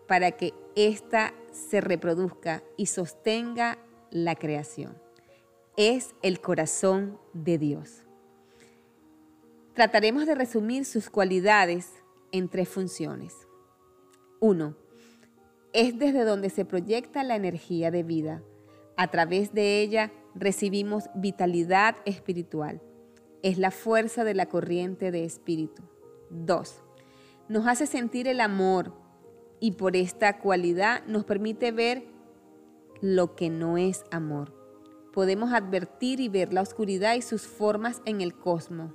para 0.07 0.33
que 0.33 0.53
ésta 0.75 1.33
se 1.53 1.81
reproduzca 1.81 2.63
y 2.77 2.87
sostenga 2.87 3.79
la 4.11 4.35
creación. 4.35 4.99
Es 5.77 6.15
el 6.23 6.41
corazón 6.41 7.19
de 7.33 7.59
Dios. 7.59 8.03
Trataremos 9.75 10.27
de 10.27 10.35
resumir 10.35 10.85
sus 10.85 11.09
cualidades 11.09 12.03
en 12.31 12.49
tres 12.49 12.69
funciones. 12.69 13.35
Uno, 14.41 14.77
Es 15.73 15.99
desde 15.99 16.25
donde 16.25 16.51
se 16.51 16.67
proyecta 16.67 17.25
la 17.25 17.35
energía 17.35 17.91
de 17.91 18.03
vida. 18.03 18.43
A 19.03 19.09
través 19.09 19.53
de 19.53 19.81
ella 19.81 20.13
recibimos 20.33 21.11
vitalidad 21.17 21.97
espiritual. 22.05 22.81
Es 23.43 23.59
la 23.59 23.73
fuerza 23.73 24.23
de 24.23 24.33
la 24.33 24.47
corriente 24.47 25.11
de 25.11 25.25
espíritu. 25.25 25.83
2. 26.31 26.85
Nos 27.49 27.67
hace 27.67 27.89
sentir 27.89 28.29
el 28.29 28.41
amor 28.41 28.95
y 29.59 29.73
por 29.73 29.97
esta 29.97 30.39
cualidad 30.39 31.05
nos 31.07 31.25
permite 31.25 31.73
ver 31.73 32.05
lo 33.01 33.35
que 33.35 33.51
no 33.51 33.77
es 33.77 34.05
amor. 34.13 34.55
Podemos 35.13 35.53
advertir 35.53 36.21
y 36.21 36.29
ver 36.29 36.53
la 36.53 36.63
oscuridad 36.63 37.17
y 37.17 37.23
sus 37.23 37.43
formas 37.43 38.03
en 38.05 38.21
el 38.21 38.39
cosmos, 38.39 38.95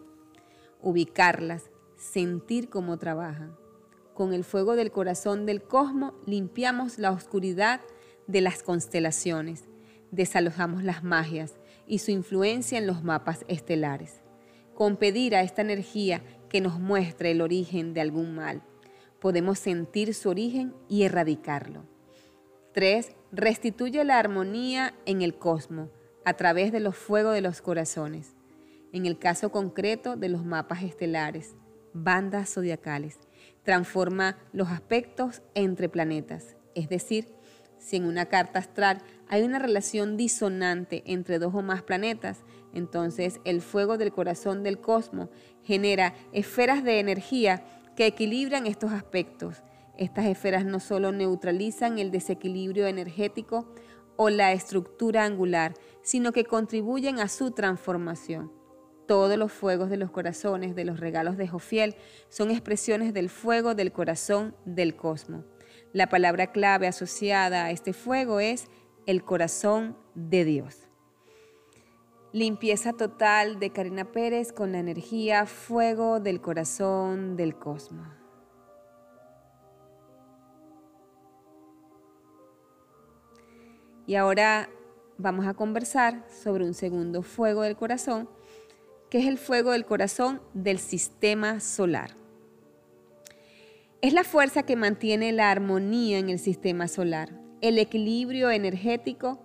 ubicarlas, 0.81 1.69
sentir 1.97 2.69
cómo 2.69 2.97
trabajan. 2.97 3.57
Con 4.13 4.31
el 4.31 4.45
fuego 4.45 4.77
del 4.77 4.89
corazón 4.89 5.45
del 5.45 5.63
cosmos 5.63 6.13
limpiamos 6.25 6.97
la 6.97 7.11
oscuridad 7.11 7.81
de 8.25 8.39
las 8.39 8.63
constelaciones 8.63 9.65
desalojamos 10.11 10.83
las 10.83 11.03
magias 11.03 11.55
y 11.85 11.99
su 11.99 12.11
influencia 12.11 12.77
en 12.77 12.87
los 12.87 13.03
mapas 13.03 13.45
estelares, 13.47 14.21
con 14.73 14.97
pedir 14.97 15.35
a 15.35 15.41
esta 15.41 15.61
energía 15.61 16.21
que 16.49 16.61
nos 16.61 16.79
muestre 16.79 17.31
el 17.31 17.41
origen 17.41 17.93
de 17.93 18.01
algún 18.01 18.35
mal. 18.35 18.61
Podemos 19.19 19.59
sentir 19.59 20.13
su 20.13 20.29
origen 20.29 20.73
y 20.87 21.03
erradicarlo. 21.03 21.85
3. 22.73 23.11
Restituye 23.31 24.03
la 24.03 24.19
armonía 24.19 24.93
en 25.05 25.21
el 25.21 25.37
cosmos 25.37 25.89
a 26.25 26.33
través 26.33 26.71
de 26.71 26.79
los 26.79 26.95
fuegos 26.95 27.33
de 27.33 27.41
los 27.41 27.61
corazones. 27.61 28.35
En 28.93 29.05
el 29.05 29.17
caso 29.17 29.51
concreto 29.51 30.15
de 30.15 30.29
los 30.29 30.45
mapas 30.45 30.83
estelares, 30.83 31.55
bandas 31.93 32.53
zodiacales, 32.53 33.17
transforma 33.63 34.37
los 34.53 34.69
aspectos 34.69 35.41
entre 35.55 35.89
planetas, 35.89 36.55
es 36.75 36.89
decir, 36.89 37.27
si 37.79 37.95
en 37.95 38.05
una 38.05 38.27
carta 38.27 38.59
astral 38.59 39.01
hay 39.29 39.43
una 39.43 39.59
relación 39.59 40.17
disonante 40.17 41.03
entre 41.05 41.39
dos 41.39 41.53
o 41.53 41.61
más 41.61 41.83
planetas, 41.83 42.43
entonces 42.73 43.39
el 43.43 43.61
fuego 43.61 43.97
del 43.97 44.11
corazón 44.11 44.63
del 44.63 44.79
cosmos 44.79 45.29
genera 45.63 46.13
esferas 46.31 46.83
de 46.83 46.99
energía 46.99 47.65
que 47.95 48.05
equilibran 48.05 48.67
estos 48.67 48.91
aspectos. 48.91 49.63
Estas 49.97 50.25
esferas 50.25 50.63
no 50.65 50.79
solo 50.79 51.11
neutralizan 51.11 51.97
el 51.99 52.11
desequilibrio 52.11 52.87
energético 52.87 53.73
o 54.15 54.29
la 54.29 54.53
estructura 54.53 55.25
angular, 55.25 55.73
sino 56.03 56.31
que 56.31 56.45
contribuyen 56.45 57.19
a 57.19 57.27
su 57.27 57.51
transformación. 57.51 58.51
Todos 59.07 59.37
los 59.37 59.51
fuegos 59.51 59.89
de 59.89 59.97
los 59.97 60.11
corazones 60.11 60.75
de 60.75 60.83
los 60.85 60.99
regalos 60.99 61.37
de 61.37 61.47
Jofiel 61.47 61.95
son 62.29 62.51
expresiones 62.51 63.13
del 63.13 63.29
fuego 63.29 63.73
del 63.73 63.91
corazón 63.91 64.55
del 64.65 64.95
cosmos. 64.95 65.45
La 65.93 66.09
palabra 66.09 66.51
clave 66.51 66.87
asociada 66.87 67.65
a 67.65 67.71
este 67.71 67.93
fuego 67.93 68.39
es 68.39 68.67
el 69.07 69.23
corazón 69.23 69.97
de 70.13 70.45
Dios. 70.45 70.87
Limpieza 72.33 72.91
total 72.93 73.57
de 73.57 73.71
Karina 73.71 74.11
Pérez 74.11 74.51
con 74.51 74.73
la 74.73 74.79
energía 74.79 75.45
fuego 75.45 76.19
del 76.19 76.41
corazón 76.41 77.37
del 77.37 77.55
cosmos. 77.55 78.07
Y 84.05 84.15
ahora 84.15 84.69
vamos 85.17 85.47
a 85.47 85.53
conversar 85.53 86.25
sobre 86.29 86.65
un 86.65 86.73
segundo 86.73 87.23
fuego 87.23 87.61
del 87.61 87.77
corazón, 87.77 88.29
que 89.09 89.19
es 89.19 89.25
el 89.25 89.37
fuego 89.37 89.71
del 89.71 89.85
corazón 89.85 90.41
del 90.53 90.79
sistema 90.79 91.61
solar. 91.61 92.11
Es 94.01 94.11
la 94.11 94.25
fuerza 94.25 94.63
que 94.63 94.75
mantiene 94.75 95.31
la 95.31 95.49
armonía 95.49 96.19
en 96.19 96.29
el 96.29 96.39
sistema 96.39 96.87
solar, 96.87 97.46
el 97.61 97.79
equilibrio 97.79 98.51
energético 98.51 99.43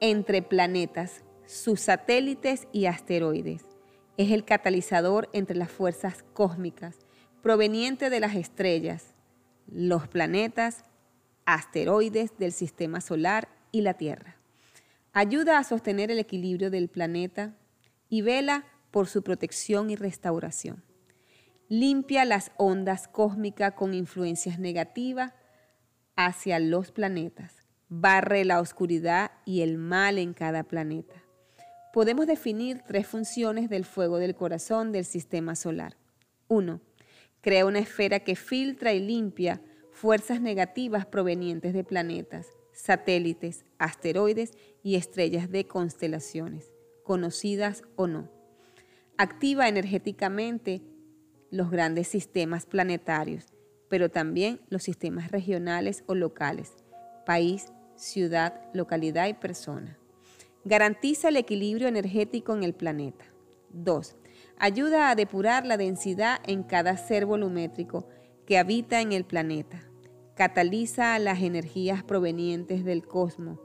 entre 0.00 0.42
planetas, 0.42 1.22
sus 1.46 1.80
satélites 1.80 2.66
y 2.72 2.86
asteroides. 2.86 3.64
Es 4.16 4.32
el 4.32 4.44
catalizador 4.44 5.28
entre 5.32 5.56
las 5.56 5.70
fuerzas 5.70 6.24
cósmicas 6.32 6.98
provenientes 7.42 8.10
de 8.10 8.18
las 8.18 8.34
estrellas, 8.34 9.14
los 9.68 10.08
planetas, 10.08 10.84
asteroides 11.44 12.36
del 12.38 12.52
sistema 12.52 13.00
solar 13.00 13.48
y 13.70 13.82
la 13.82 13.94
Tierra. 13.94 14.36
Ayuda 15.12 15.58
a 15.58 15.64
sostener 15.64 16.10
el 16.10 16.18
equilibrio 16.18 16.70
del 16.70 16.88
planeta 16.88 17.54
y 18.08 18.22
vela 18.22 18.64
por 18.90 19.06
su 19.06 19.22
protección 19.22 19.90
y 19.90 19.96
restauración. 19.96 20.82
Limpia 21.68 22.24
las 22.24 22.50
ondas 22.56 23.08
cósmicas 23.08 23.74
con 23.74 23.94
influencias 23.94 24.58
negativas 24.58 25.32
hacia 26.16 26.58
los 26.58 26.90
planetas. 26.90 27.54
Barre 27.88 28.44
la 28.44 28.60
oscuridad 28.60 29.30
y 29.44 29.60
el 29.60 29.78
mal 29.78 30.18
en 30.18 30.34
cada 30.34 30.64
planeta. 30.64 31.14
Podemos 31.92 32.26
definir 32.26 32.82
tres 32.86 33.06
funciones 33.06 33.70
del 33.70 33.84
fuego 33.84 34.18
del 34.18 34.34
corazón 34.34 34.92
del 34.92 35.04
sistema 35.04 35.54
solar. 35.54 35.96
1. 36.48 36.80
Crea 37.40 37.64
una 37.64 37.78
esfera 37.78 38.20
que 38.20 38.34
filtra 38.34 38.92
y 38.92 39.00
limpia 39.00 39.62
fuerzas 39.92 40.40
negativas 40.40 41.06
provenientes 41.06 41.72
de 41.72 41.84
planetas, 41.84 42.48
satélites, 42.72 43.64
asteroides 43.78 44.52
y 44.82 44.96
estrellas 44.96 45.50
de 45.50 45.66
constelaciones, 45.66 46.70
conocidas 47.02 47.82
o 47.94 48.06
no. 48.06 48.28
Activa 49.16 49.68
energéticamente 49.68 50.82
los 51.50 51.70
grandes 51.70 52.08
sistemas 52.08 52.66
planetarios, 52.66 53.46
pero 53.88 54.10
también 54.10 54.60
los 54.68 54.82
sistemas 54.82 55.30
regionales 55.30 56.04
o 56.06 56.14
locales, 56.14 56.74
país, 57.24 57.72
ciudad, 57.96 58.62
localidad 58.72 59.28
y 59.28 59.34
persona. 59.34 59.98
Garantiza 60.64 61.28
el 61.28 61.36
equilibrio 61.36 61.88
energético 61.88 62.54
en 62.54 62.62
el 62.62 62.74
planeta. 62.74 63.24
2. 63.70 64.16
Ayuda 64.58 65.10
a 65.10 65.14
depurar 65.14 65.66
la 65.66 65.76
densidad 65.76 66.40
en 66.46 66.62
cada 66.62 66.96
ser 66.96 67.26
volumétrico 67.26 68.08
que 68.46 68.58
habita 68.58 69.00
en 69.00 69.12
el 69.12 69.24
planeta. 69.24 69.82
Cataliza 70.34 71.18
las 71.18 71.42
energías 71.42 72.02
provenientes 72.02 72.84
del 72.84 73.06
cosmos 73.06 73.58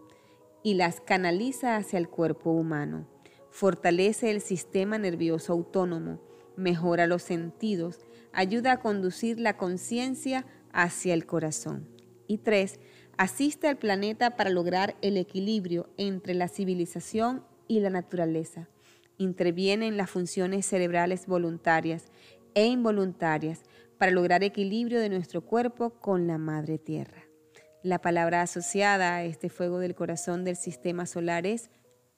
y 0.63 0.75
las 0.75 1.01
canaliza 1.01 1.75
hacia 1.75 1.97
el 1.97 2.09
cuerpo 2.09 2.51
humano. 2.51 3.07
Fortalece 3.49 4.31
el 4.31 4.41
sistema 4.41 4.97
nervioso 4.97 5.53
autónomo, 5.53 6.21
mejora 6.55 7.07
los 7.07 7.23
sentidos, 7.23 7.99
ayuda 8.33 8.73
a 8.73 8.79
conducir 8.79 9.39
la 9.39 9.57
conciencia 9.57 10.45
hacia 10.71 11.13
el 11.13 11.25
corazón. 11.25 11.87
Y 12.27 12.39
3 12.39 12.79
asiste 13.17 13.67
al 13.67 13.77
planeta 13.77 14.35
para 14.35 14.49
lograr 14.49 14.95
el 15.01 15.17
equilibrio 15.17 15.89
entre 15.97 16.33
la 16.33 16.47
civilización 16.47 17.45
y 17.67 17.79
la 17.79 17.89
naturaleza. 17.89 18.67
Interviene 19.17 19.87
en 19.87 19.97
las 19.97 20.09
funciones 20.09 20.65
cerebrales 20.65 21.27
voluntarias 21.27 22.05
e 22.55 22.65
involuntarias 22.65 23.61
para 23.97 24.11
lograr 24.11 24.43
equilibrio 24.43 24.99
de 24.99 25.09
nuestro 25.09 25.45
cuerpo 25.45 25.91
con 25.91 26.25
la 26.25 26.37
Madre 26.37 26.79
Tierra. 26.79 27.23
La 27.83 27.99
palabra 27.99 28.41
asociada 28.41 29.15
a 29.15 29.23
este 29.23 29.49
fuego 29.49 29.79
del 29.79 29.95
corazón 29.95 30.43
del 30.43 30.55
sistema 30.55 31.05
solar 31.05 31.45
es 31.45 31.69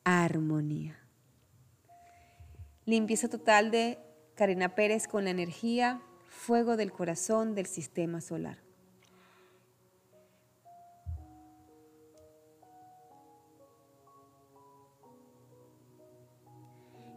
armonía. 0.04 0.99
Limpieza 2.86 3.30
total 3.30 3.71
de 3.71 3.99
Karina 4.36 4.74
Pérez 4.74 5.08
con 5.08 5.26
la 5.26 5.30
energía 5.30 6.02
fuego 6.28 6.76
del 6.76 6.91
corazón 6.91 7.54
del 7.54 7.67
sistema 7.67 8.19
solar. 8.19 8.58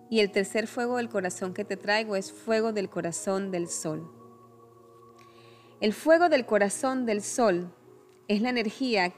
Y 0.08 0.20
el 0.20 0.30
tercer 0.30 0.66
fuego 0.66 0.98
del 0.98 1.08
corazón 1.08 1.52
que 1.52 1.64
te 1.64 1.76
traigo 1.76 2.16
es 2.16 2.30
fuego 2.30 2.72
del 2.72 2.88
corazón 2.88 3.50
del 3.50 3.68
sol. 3.68 4.12
El 5.80 5.92
fuego 5.92 6.28
del 6.28 6.46
corazón 6.46 7.06
del 7.06 7.22
sol 7.22 7.74
es 8.28 8.40
la 8.40 8.50
energía 8.50 9.12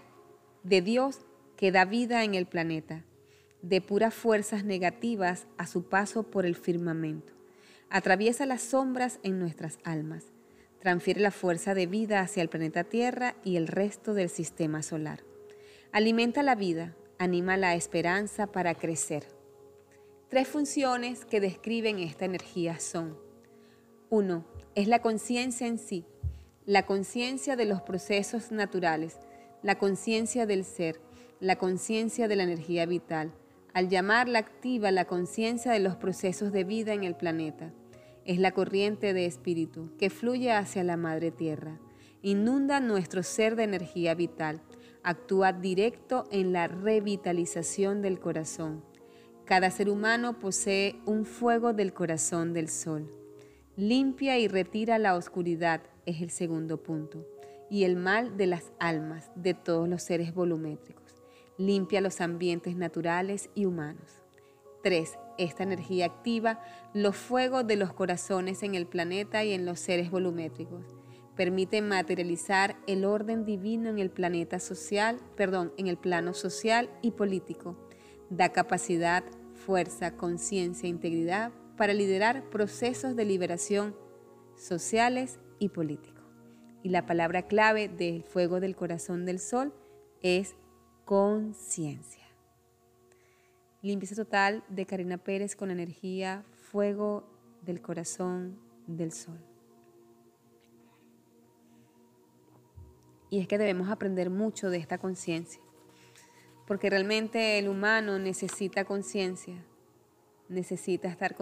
de 0.62 0.80
Dios 0.80 1.20
que 1.56 1.72
da 1.72 1.84
vida 1.84 2.24
en 2.24 2.34
el 2.34 2.46
planeta, 2.46 3.04
de 3.60 3.80
puras 3.80 4.14
fuerzas 4.14 4.64
negativas 4.64 5.46
a 5.56 5.66
su 5.66 5.88
paso 5.88 6.22
por 6.22 6.46
el 6.46 6.54
firmamento. 6.54 7.37
Atraviesa 7.90 8.46
las 8.46 8.62
sombras 8.62 9.18
en 9.22 9.38
nuestras 9.38 9.78
almas, 9.84 10.24
transfiere 10.80 11.20
la 11.20 11.30
fuerza 11.30 11.74
de 11.74 11.86
vida 11.86 12.20
hacia 12.20 12.42
el 12.42 12.48
planeta 12.48 12.84
Tierra 12.84 13.34
y 13.44 13.56
el 13.56 13.66
resto 13.66 14.14
del 14.14 14.28
sistema 14.28 14.82
solar. 14.82 15.24
Alimenta 15.92 16.42
la 16.42 16.54
vida, 16.54 16.94
anima 17.18 17.56
la 17.56 17.74
esperanza 17.74 18.46
para 18.46 18.74
crecer 18.74 19.38
Tres 20.28 20.46
funciones 20.46 21.24
que 21.24 21.40
describen 21.40 21.98
esta 22.00 22.26
energía 22.26 22.78
son, 22.80 23.16
uno, 24.10 24.44
es 24.74 24.86
la 24.86 25.00
conciencia 25.00 25.66
en 25.66 25.78
sí, 25.78 26.04
la 26.66 26.84
conciencia 26.84 27.56
de 27.56 27.64
los 27.64 27.80
procesos 27.80 28.52
naturales, 28.52 29.16
la 29.62 29.78
conciencia 29.78 30.44
del 30.44 30.66
ser, 30.66 31.00
la 31.40 31.56
conciencia 31.56 32.28
de 32.28 32.36
la 32.36 32.42
energía 32.42 32.84
vital, 32.84 33.32
al 33.78 33.88
llamarla 33.88 34.40
activa 34.40 34.90
la 34.90 35.06
conciencia 35.06 35.72
de 35.72 35.80
los 35.80 35.96
procesos 35.96 36.52
de 36.52 36.64
vida 36.64 36.92
en 36.92 37.04
el 37.04 37.14
planeta. 37.14 37.72
Es 38.24 38.38
la 38.38 38.52
corriente 38.52 39.14
de 39.14 39.24
espíritu 39.24 39.90
que 39.98 40.10
fluye 40.10 40.52
hacia 40.52 40.84
la 40.84 40.96
madre 40.96 41.30
tierra, 41.30 41.78
inunda 42.20 42.80
nuestro 42.80 43.22
ser 43.22 43.56
de 43.56 43.64
energía 43.64 44.14
vital, 44.14 44.60
actúa 45.02 45.52
directo 45.52 46.26
en 46.30 46.52
la 46.52 46.68
revitalización 46.68 48.02
del 48.02 48.20
corazón 48.20 48.82
cada 49.48 49.70
ser 49.70 49.88
humano 49.88 50.38
posee 50.38 51.00
un 51.06 51.24
fuego 51.24 51.72
del 51.72 51.94
corazón 51.94 52.52
del 52.52 52.68
sol. 52.68 53.10
Limpia 53.76 54.36
y 54.36 54.46
retira 54.46 54.98
la 54.98 55.14
oscuridad 55.16 55.80
es 56.04 56.20
el 56.20 56.28
segundo 56.28 56.82
punto. 56.82 57.26
Y 57.70 57.84
el 57.84 57.96
mal 57.96 58.36
de 58.36 58.46
las 58.46 58.72
almas 58.78 59.30
de 59.36 59.54
todos 59.54 59.88
los 59.88 60.02
seres 60.02 60.34
volumétricos. 60.34 61.07
Limpia 61.58 62.00
los 62.00 62.20
ambientes 62.20 62.76
naturales 62.76 63.50
y 63.56 63.64
humanos. 63.64 64.22
3. 64.84 65.18
Esta 65.38 65.64
energía 65.64 66.06
activa 66.06 66.62
los 66.94 67.16
fuegos 67.16 67.66
de 67.66 67.74
los 67.74 67.92
corazones 67.92 68.62
en 68.62 68.76
el 68.76 68.86
planeta 68.86 69.42
y 69.42 69.52
en 69.52 69.66
los 69.66 69.80
seres 69.80 70.08
volumétricos. 70.08 70.84
Permite 71.34 71.82
materializar 71.82 72.76
el 72.86 73.04
orden 73.04 73.44
divino 73.44 73.90
en 73.90 73.98
el 73.98 74.08
planeta 74.08 74.60
social, 74.60 75.18
perdón, 75.36 75.72
en 75.76 75.88
el 75.88 75.96
plano 75.96 76.32
social 76.32 76.90
y 77.02 77.10
político. 77.10 77.76
Da 78.30 78.52
capacidad 78.52 79.24
fuerza, 79.54 80.16
conciencia 80.16 80.86
e 80.86 80.90
integridad 80.90 81.50
para 81.76 81.92
liderar 81.92 82.48
procesos 82.50 83.16
de 83.16 83.24
liberación 83.24 83.96
sociales 84.54 85.40
y 85.58 85.70
políticos. 85.70 86.24
Y 86.84 86.90
la 86.90 87.04
palabra 87.04 87.48
clave 87.48 87.88
del 87.88 88.22
fuego 88.22 88.60
del 88.60 88.76
corazón 88.76 89.26
del 89.26 89.40
sol 89.40 89.74
es 90.22 90.54
conciencia. 91.08 92.26
Limpieza 93.80 94.14
total 94.14 94.62
de 94.68 94.84
Karina 94.84 95.16
Pérez 95.16 95.56
con 95.56 95.70
energía 95.70 96.44
fuego 96.52 97.24
del 97.62 97.80
corazón 97.80 98.58
del 98.86 99.12
sol. 99.12 99.40
Y 103.30 103.40
es 103.40 103.48
que 103.48 103.56
debemos 103.56 103.88
aprender 103.88 104.28
mucho 104.28 104.68
de 104.68 104.76
esta 104.76 104.98
conciencia 104.98 105.62
porque 106.66 106.90
realmente 106.90 107.58
el 107.58 107.68
humano 107.68 108.18
necesita 108.18 108.84
conciencia, 108.84 109.64
necesita 110.50 111.08
estar 111.08 111.36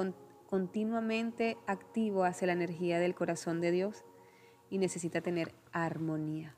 continuamente 0.48 1.56
activo 1.66 2.22
hacia 2.22 2.46
la 2.46 2.52
energía 2.52 3.00
del 3.00 3.16
corazón 3.16 3.60
de 3.60 3.72
Dios 3.72 4.04
y 4.70 4.78
necesita 4.78 5.22
tener 5.22 5.52
armonía. 5.72 6.54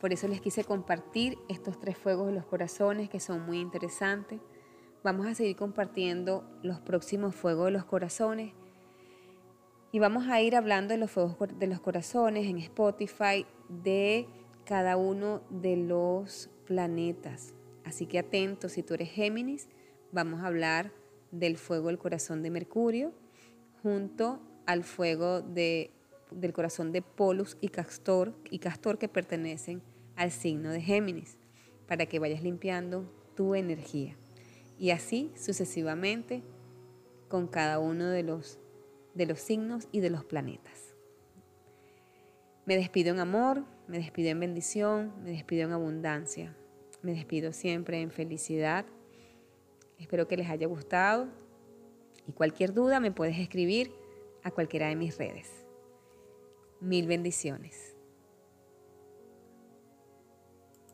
Por 0.00 0.12
eso 0.12 0.28
les 0.28 0.40
quise 0.40 0.64
compartir 0.64 1.38
estos 1.48 1.78
tres 1.78 1.98
fuegos 1.98 2.28
de 2.28 2.32
los 2.32 2.46
corazones 2.46 3.10
que 3.10 3.20
son 3.20 3.44
muy 3.44 3.58
interesantes. 3.60 4.40
Vamos 5.04 5.26
a 5.26 5.34
seguir 5.34 5.56
compartiendo 5.56 6.44
los 6.62 6.80
próximos 6.80 7.34
fuegos 7.34 7.66
de 7.66 7.72
los 7.72 7.84
corazones 7.84 8.54
y 9.92 9.98
vamos 9.98 10.28
a 10.28 10.40
ir 10.40 10.56
hablando 10.56 10.94
de 10.94 10.98
los 10.98 11.10
fuegos 11.10 11.36
de 11.58 11.66
los 11.66 11.80
corazones 11.80 12.46
en 12.46 12.58
Spotify 12.58 13.46
de 13.68 14.26
cada 14.64 14.96
uno 14.96 15.42
de 15.50 15.76
los 15.76 16.48
planetas. 16.64 17.54
Así 17.84 18.06
que 18.06 18.18
atentos, 18.18 18.72
si 18.72 18.82
tú 18.82 18.94
eres 18.94 19.10
Géminis, 19.10 19.68
vamos 20.12 20.42
a 20.42 20.46
hablar 20.46 20.92
del 21.30 21.58
fuego 21.58 21.88
del 21.88 21.98
corazón 21.98 22.42
de 22.42 22.50
Mercurio 22.50 23.12
junto 23.82 24.40
al 24.66 24.84
fuego 24.84 25.42
de, 25.42 25.90
del 26.30 26.52
corazón 26.52 26.92
de 26.92 27.02
Polus 27.02 27.56
y 27.60 27.68
Castor, 27.68 28.34
y 28.50 28.60
Castor 28.60 28.98
que 28.98 29.08
pertenecen 29.08 29.82
al 30.20 30.32
signo 30.32 30.70
de 30.70 30.82
Géminis, 30.82 31.38
para 31.88 32.04
que 32.04 32.18
vayas 32.18 32.42
limpiando 32.42 33.10
tu 33.34 33.54
energía. 33.54 34.18
Y 34.78 34.90
así 34.90 35.32
sucesivamente 35.34 36.42
con 37.28 37.46
cada 37.46 37.78
uno 37.78 38.06
de 38.10 38.22
los, 38.22 38.58
de 39.14 39.24
los 39.24 39.40
signos 39.40 39.88
y 39.92 40.00
de 40.00 40.10
los 40.10 40.26
planetas. 40.26 40.94
Me 42.66 42.76
despido 42.76 43.14
en 43.14 43.18
amor, 43.18 43.64
me 43.88 43.96
despido 43.96 44.28
en 44.28 44.40
bendición, 44.40 45.14
me 45.24 45.30
despido 45.30 45.64
en 45.64 45.72
abundancia. 45.72 46.54
Me 47.00 47.14
despido 47.14 47.54
siempre 47.54 48.02
en 48.02 48.10
felicidad. 48.10 48.84
Espero 49.98 50.28
que 50.28 50.36
les 50.36 50.50
haya 50.50 50.66
gustado 50.66 51.28
y 52.28 52.32
cualquier 52.32 52.74
duda 52.74 53.00
me 53.00 53.10
puedes 53.10 53.38
escribir 53.38 53.90
a 54.42 54.50
cualquiera 54.50 54.88
de 54.88 54.96
mis 54.96 55.16
redes. 55.16 55.50
Mil 56.78 57.06
bendiciones. 57.06 57.89